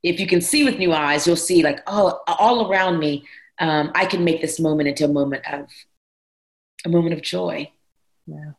[0.03, 3.25] if you can see with new eyes, you'll see like oh, all around me,
[3.59, 5.69] um, I can make this moment into a moment of
[6.85, 7.71] a moment of joy.
[8.27, 8.53] Yeah.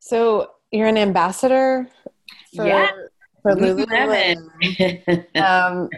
[0.00, 1.88] So you're an ambassador
[2.56, 2.90] for yeah
[3.42, 5.36] for Lululemon.
[5.36, 5.88] um,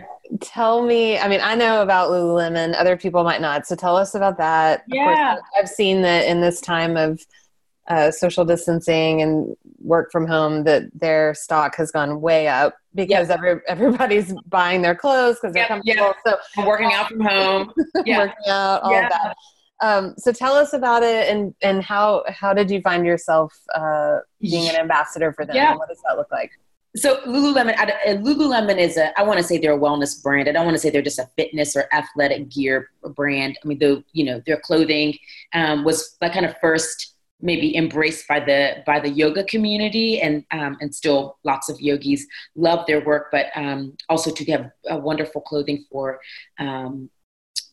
[0.40, 3.66] tell me, I mean, I know about Lululemon, other people might not.
[3.66, 4.84] So tell us about that.
[4.88, 5.34] Yeah.
[5.34, 7.24] Course, I've seen that in this time of
[7.88, 13.28] uh, social distancing and work from home that their stock has gone way up because
[13.28, 13.38] yep.
[13.38, 16.14] every, everybody's buying their clothes because they're yep, comfortable.
[16.26, 16.40] Yep.
[16.56, 17.72] So working out from home,
[18.06, 18.18] yeah.
[18.18, 19.06] working out, all yeah.
[19.06, 19.36] of that.
[19.80, 24.18] Um, so tell us about it and, and how, how did you find yourself uh,
[24.40, 25.56] being an ambassador for them?
[25.56, 25.74] Yeah.
[25.74, 26.52] what does that look like?
[26.96, 27.74] So Lululemon,
[28.22, 29.18] Lululemon is a.
[29.18, 30.48] I want to say they're a wellness brand.
[30.48, 33.58] I don't want to say they're just a fitness or athletic gear brand.
[33.62, 35.18] I mean, the you know their clothing
[35.54, 40.76] um, was kind of first maybe embraced by the by the yoga community and um,
[40.80, 42.26] and still lots of yogis
[42.56, 46.18] love their work but um, also to have a wonderful clothing for
[46.58, 47.10] um,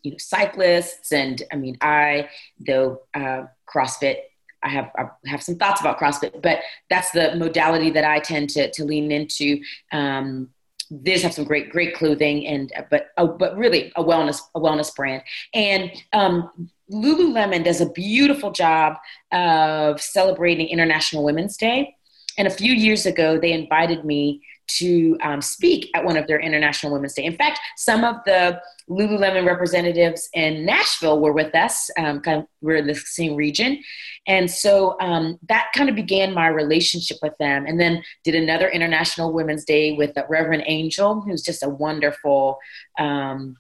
[0.04, 2.28] you know cyclists and i mean i
[2.60, 4.18] though uh, crossfit
[4.64, 6.60] I have I have some thoughts about CrossFit, but
[6.90, 9.62] that's the modality that I tend to to lean into.
[9.92, 10.50] Um,
[10.90, 14.60] they just have some great great clothing and but uh, but really a wellness a
[14.60, 18.98] wellness brand and um, Lululemon does a beautiful job
[19.32, 21.96] of celebrating International Women's Day.
[22.38, 24.42] And a few years ago, they invited me
[24.78, 27.24] to um, speak at one of their International Women's Day.
[27.24, 31.90] In fact, some of the Lululemon representatives in Nashville were with us.
[31.98, 33.82] Um, kind of, we're in the same region,
[34.28, 37.66] and so um, that kind of began my relationship with them.
[37.66, 42.58] And then did another International Women's Day with Reverend Angel, who's just a wonderful,
[43.00, 43.58] um,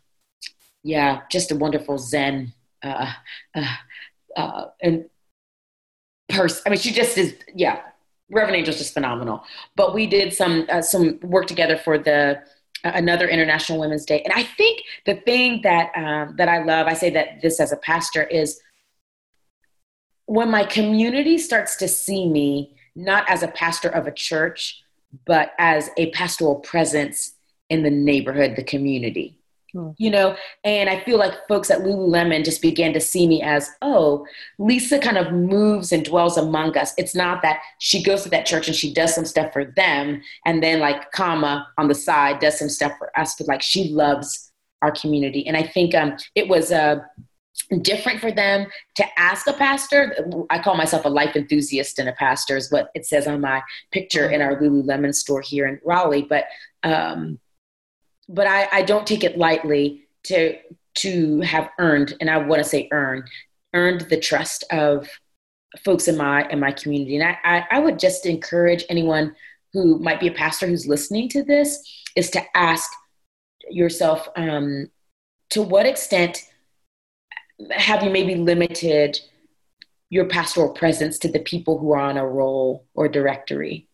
[0.83, 2.53] yeah, just a wonderful Zen
[2.83, 3.13] uh,
[3.55, 3.75] uh,
[4.35, 5.05] uh, and
[6.29, 6.61] person.
[6.65, 7.81] I mean, she just is, yeah.
[8.31, 9.43] Reverend Angel's just phenomenal.
[9.75, 12.41] But we did some uh, some work together for the
[12.83, 16.87] uh, another International Women's Day, and I think the thing that um, that I love,
[16.87, 18.59] I say that this as a pastor is
[20.25, 24.81] when my community starts to see me not as a pastor of a church,
[25.25, 27.33] but as a pastoral presence
[27.69, 29.40] in the neighborhood, the community.
[29.73, 29.91] Hmm.
[29.97, 33.69] You know, and I feel like folks at Lululemon just began to see me as,
[33.81, 34.25] oh,
[34.59, 36.93] Lisa kind of moves and dwells among us.
[36.97, 40.21] It's not that she goes to that church and she does some stuff for them
[40.45, 43.89] and then, like, comma on the side, does some stuff for us, but like she
[43.89, 44.51] loves
[44.81, 45.47] our community.
[45.47, 46.97] And I think um, it was uh,
[47.81, 50.15] different for them to ask a pastor.
[50.49, 53.61] I call myself a life enthusiast and a pastor, is what it says on my
[53.91, 56.27] picture in our Lululemon store here in Raleigh.
[56.27, 56.45] But
[56.83, 57.39] um,
[58.29, 60.57] but I, I don't take it lightly to
[60.93, 63.23] to have earned, and I want to say earned,
[63.73, 65.09] earned the trust of
[65.83, 67.17] folks in my in my community.
[67.17, 69.35] And I, I, I would just encourage anyone
[69.73, 71.81] who might be a pastor who's listening to this
[72.15, 72.91] is to ask
[73.69, 74.89] yourself um,
[75.51, 76.43] to what extent
[77.71, 79.19] have you maybe limited
[80.09, 83.87] your pastoral presence to the people who are on a roll or directory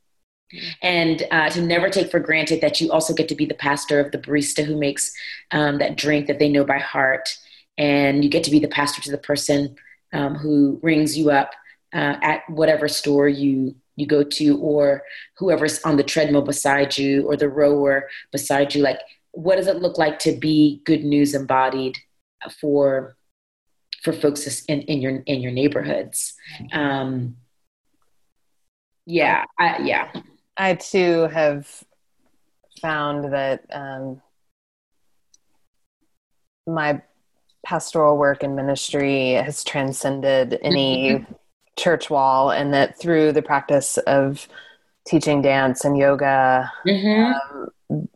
[0.81, 3.99] and uh, to never take for granted that you also get to be the pastor
[3.99, 5.11] of the barista who makes
[5.51, 7.37] um, that drink that they know by heart.
[7.77, 9.75] And you get to be the pastor to the person
[10.13, 11.51] um, who rings you up
[11.93, 15.01] uh, at whatever store you you go to or
[15.37, 18.83] whoever's on the treadmill beside you or the rower beside you.
[18.83, 18.99] Like
[19.31, 21.97] what does it look like to be good news embodied
[22.61, 23.17] for
[24.03, 26.35] for folks in, in your in your neighborhoods?
[26.71, 27.37] Um,
[29.05, 30.11] yeah I, yeah
[30.57, 31.83] I too have
[32.81, 34.21] found that um,
[36.65, 37.01] my
[37.65, 41.33] pastoral work and ministry has transcended any mm-hmm.
[41.77, 44.47] church wall, and that through the practice of
[45.05, 47.33] teaching dance and yoga, mm-hmm.
[47.91, 48.09] um,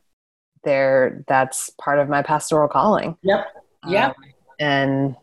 [0.63, 3.17] there that's part of my pastoral calling.
[3.23, 3.45] Yep.
[3.87, 4.09] Yep.
[4.09, 4.15] Um,
[4.59, 5.15] and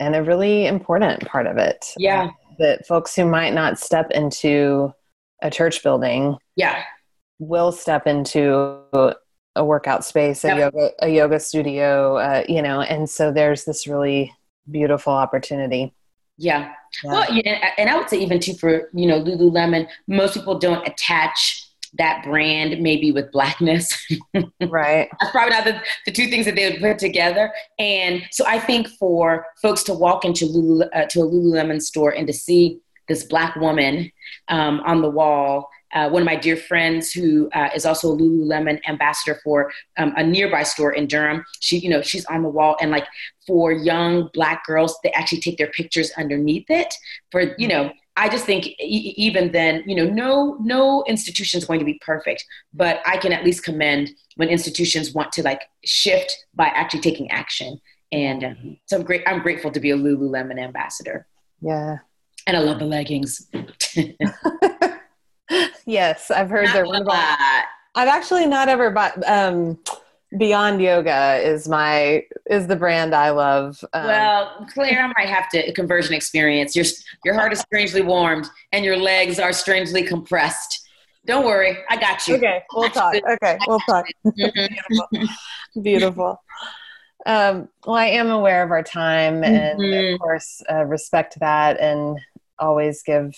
[0.00, 1.92] and a really important part of it.
[1.96, 2.24] Yeah.
[2.24, 4.92] Uh, that folks who might not step into
[5.42, 6.82] a church building yeah.
[7.38, 8.80] will step into
[9.56, 10.72] a workout space a yep.
[10.74, 14.32] yoga a yoga studio uh, you know and so there's this really
[14.70, 15.94] beautiful opportunity.
[16.36, 16.72] Yeah,
[17.02, 17.10] yeah.
[17.10, 20.86] well yeah, and i would say even too for you know lululemon most people don't
[20.86, 24.06] attach that brand maybe with blackness.
[24.60, 25.08] Right.
[25.18, 27.50] That's probably not the, the two things that they would put together.
[27.78, 32.10] And so i think for folks to walk into Lulu, uh, to a lululemon store
[32.10, 34.10] and to see this black woman
[34.48, 35.68] um, on the wall.
[35.94, 40.12] Uh, one of my dear friends who uh, is also a Lululemon ambassador for um,
[40.16, 41.42] a nearby store in Durham.
[41.60, 43.06] She, you know, she's on the wall, and like
[43.46, 46.92] for young black girls, they actually take their pictures underneath it.
[47.30, 51.64] For you know, I just think e- even then, you know, no no institution is
[51.64, 52.44] going to be perfect,
[52.74, 57.30] but I can at least commend when institutions want to like shift by actually taking
[57.30, 57.80] action.
[58.10, 59.22] And um, so I'm great.
[59.26, 61.26] I'm grateful to be a Lululemon ambassador.
[61.60, 61.98] Yeah,
[62.48, 63.46] and I love the leggings.
[65.86, 67.14] yes, I've heard they're wonderful.
[67.94, 69.22] I've actually not ever bought.
[69.28, 69.78] Um,
[70.36, 73.82] Beyond Yoga is my is the brand I love.
[73.94, 76.76] Um, well, Claire, I might have to conversion experience.
[76.76, 76.84] Your
[77.24, 80.86] your heart is strangely warmed and your legs are strangely compressed.
[81.24, 82.36] Don't worry, I got you.
[82.36, 83.14] Okay, we'll talk.
[83.14, 84.06] Okay, we'll talk.
[84.36, 85.28] Beautiful.
[85.82, 86.42] Beautiful.
[87.26, 90.14] Um, well, I am aware of our time, and mm-hmm.
[90.14, 92.18] of course, uh, respect that, and
[92.58, 93.34] always give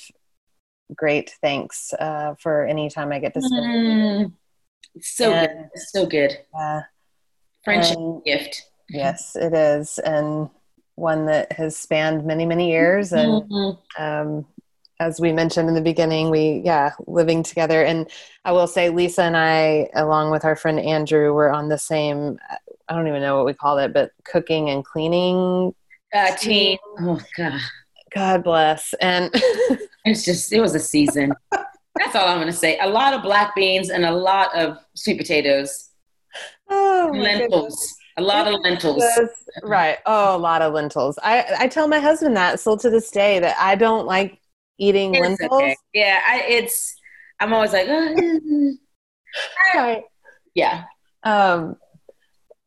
[0.95, 3.65] great thanks uh, for any time I get to spend.
[3.65, 4.33] Mm,
[5.01, 5.81] so and, good.
[5.93, 6.39] So good.
[6.59, 6.81] Uh,
[7.65, 8.69] Friendship and, gift.
[8.89, 9.99] Yes, it is.
[9.99, 10.51] And
[10.97, 13.13] one that has spanned many, many years.
[13.13, 14.03] And mm-hmm.
[14.03, 14.47] um,
[14.99, 17.85] as we mentioned in the beginning, we, yeah, living together.
[17.85, 18.11] And
[18.45, 22.39] I will say, Lisa and I, along with our friend Andrew, were on the same,
[22.89, 25.75] I don't even know what we called it, but cooking and cleaning
[26.13, 26.79] uh, team.
[26.99, 27.61] Oh, God.
[28.15, 28.95] God bless.
[29.01, 29.31] And
[30.05, 31.33] it's just, it was a season.
[31.51, 32.79] That's all I'm going to say.
[32.81, 35.91] A lot of black beans and a lot of sweet potatoes.
[36.69, 37.95] Oh, lentils.
[38.17, 39.05] A lot of lentils.
[39.63, 39.99] Right.
[40.07, 41.19] Oh, a lot of lentils.
[41.23, 44.39] I, I tell my husband that still to this day that I don't like
[44.79, 45.63] eating it's lentils.
[45.63, 45.77] Okay.
[45.93, 46.97] Yeah, I, it's.
[47.41, 48.77] I'm always like, oh.
[49.75, 50.03] right.
[50.55, 50.85] Yeah.
[51.23, 51.77] Um,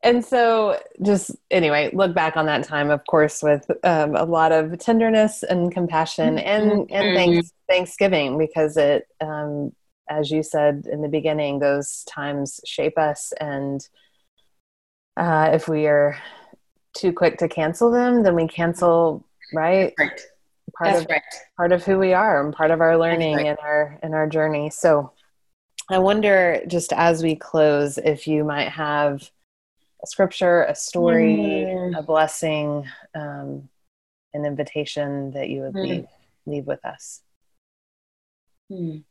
[0.03, 4.51] and so just anyway look back on that time of course with um, a lot
[4.51, 6.93] of tenderness and compassion and mm-hmm.
[6.93, 9.71] and thanks, thanksgiving because it um,
[10.09, 13.87] as you said in the beginning those times shape us and
[15.17, 16.17] uh, if we are
[16.95, 20.21] too quick to cancel them then we cancel right right
[20.77, 21.21] part That's of right.
[21.57, 23.47] part of who we are and part of our learning right.
[23.47, 24.69] and our in our journey.
[24.69, 25.11] So
[25.89, 29.29] I wonder just as we close if you might have
[30.03, 31.97] a scripture, a story, mm.
[31.97, 32.85] a blessing,
[33.15, 33.69] um,
[34.33, 35.87] an invitation that you would mm.
[35.87, 36.05] leave
[36.45, 37.21] leave with us.
[38.71, 39.03] Mm.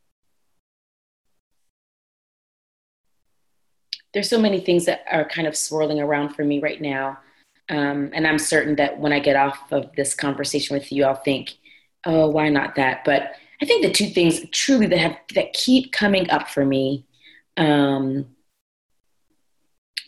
[4.13, 7.19] There's so many things that are kind of swirling around for me right now.
[7.71, 11.15] Um, and I'm certain that when I get off of this conversation with you, I'll
[11.15, 11.55] think,
[12.05, 13.05] oh, why not that?
[13.05, 13.33] But
[13.63, 17.07] I think the two things truly that have that keep coming up for me
[17.57, 18.27] um,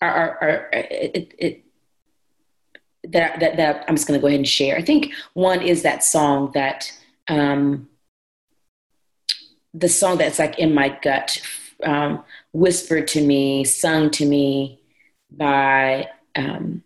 [0.00, 1.64] are, are, are it, it,
[3.04, 4.76] that, that, that I'm just going to go ahead and share.
[4.76, 6.92] I think one is that song that
[7.28, 7.88] um,
[9.72, 11.40] the song that's like in my gut,
[11.82, 14.80] um, whispered to me, sung to me
[15.30, 16.82] by um,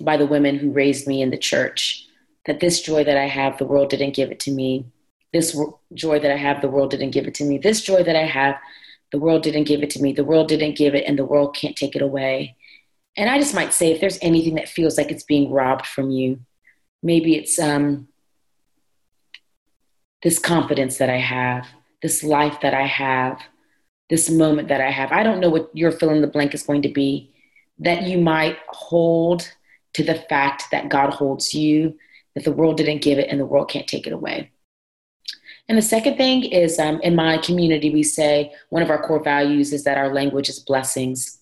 [0.00, 2.06] by the women who raised me in the church
[2.46, 4.86] that this joy that I have, the world didn't give it to me.
[5.32, 5.58] This
[5.92, 7.58] joy that I have, the world didn't give it to me.
[7.58, 8.56] This joy that I have,
[9.12, 10.12] the world didn't give it to me.
[10.12, 12.56] The world didn't give it, and the world can't take it away.
[13.16, 16.10] And I just might say, if there's anything that feels like it's being robbed from
[16.10, 16.40] you,
[17.02, 18.08] maybe it's um,
[20.22, 21.66] this confidence that I have,
[22.02, 23.40] this life that I have,
[24.10, 25.12] this moment that I have.
[25.12, 27.32] I don't know what your fill in the blank is going to be
[27.80, 29.52] that you might hold
[29.94, 31.96] to the fact that God holds you,
[32.34, 34.50] that the world didn't give it and the world can't take it away.
[35.68, 39.22] And the second thing is um, in my community, we say one of our core
[39.22, 41.40] values is that our language is blessings.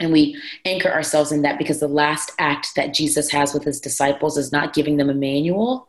[0.00, 3.80] And we anchor ourselves in that because the last act that Jesus has with his
[3.80, 5.86] disciples is not giving them a manual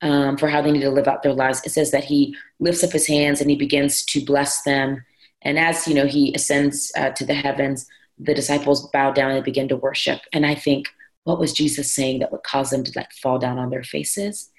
[0.00, 1.60] um, for how they need to live out their lives.
[1.64, 5.04] It says that he lifts up his hands and he begins to bless them.
[5.42, 7.86] And as you know, he ascends uh, to the heavens,
[8.18, 10.20] the disciples bow down and begin to worship.
[10.32, 10.88] And I think,
[11.24, 14.50] what was Jesus saying that would cause them to like fall down on their faces?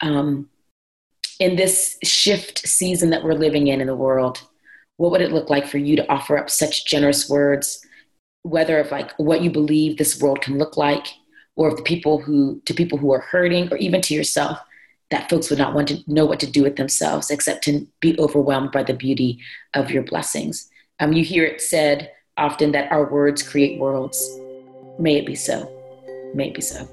[0.00, 0.48] Um,
[1.38, 4.42] in this shift season that we're living in in the world,
[4.96, 7.84] what would it look like for you to offer up such generous words,
[8.42, 11.06] whether of like what you believe this world can look like,
[11.56, 14.58] or of the people who to people who are hurting, or even to yourself,
[15.10, 18.18] that folks would not want to know what to do with themselves except to be
[18.18, 19.38] overwhelmed by the beauty
[19.74, 20.68] of your blessings.
[21.00, 24.38] Um, you hear it said often that our words create worlds.
[24.98, 25.72] May it be so.
[26.34, 26.88] Maybe so.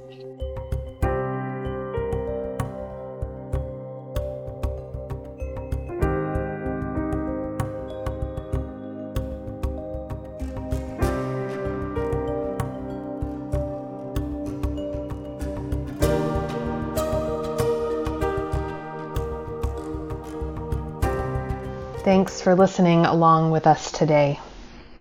[22.45, 24.39] For listening along with us today.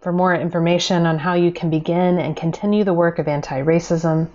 [0.00, 4.30] For more information on how you can begin and continue the work of anti racism,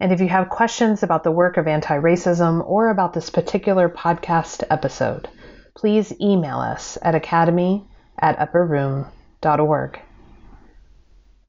[0.00, 3.88] And if you have questions about the work of anti racism or about this particular
[3.88, 5.28] podcast episode,
[5.76, 7.86] please email us at academy
[8.18, 10.00] at upperroom.org.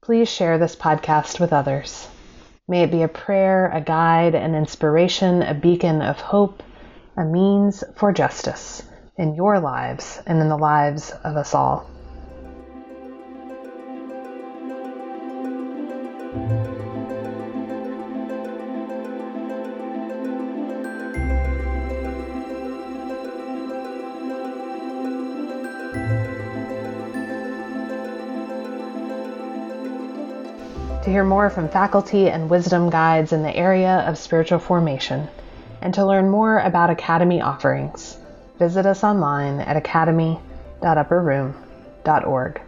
[0.02, 2.06] Please share this podcast with others.
[2.70, 6.62] May it be a prayer, a guide, an inspiration, a beacon of hope,
[7.16, 8.84] a means for justice
[9.16, 11.90] in your lives and in the lives of us all.
[31.10, 35.26] To hear more from faculty and wisdom guides in the area of spiritual formation,
[35.82, 38.16] and to learn more about Academy offerings,
[38.60, 42.60] visit us online at academy.upperroom.org.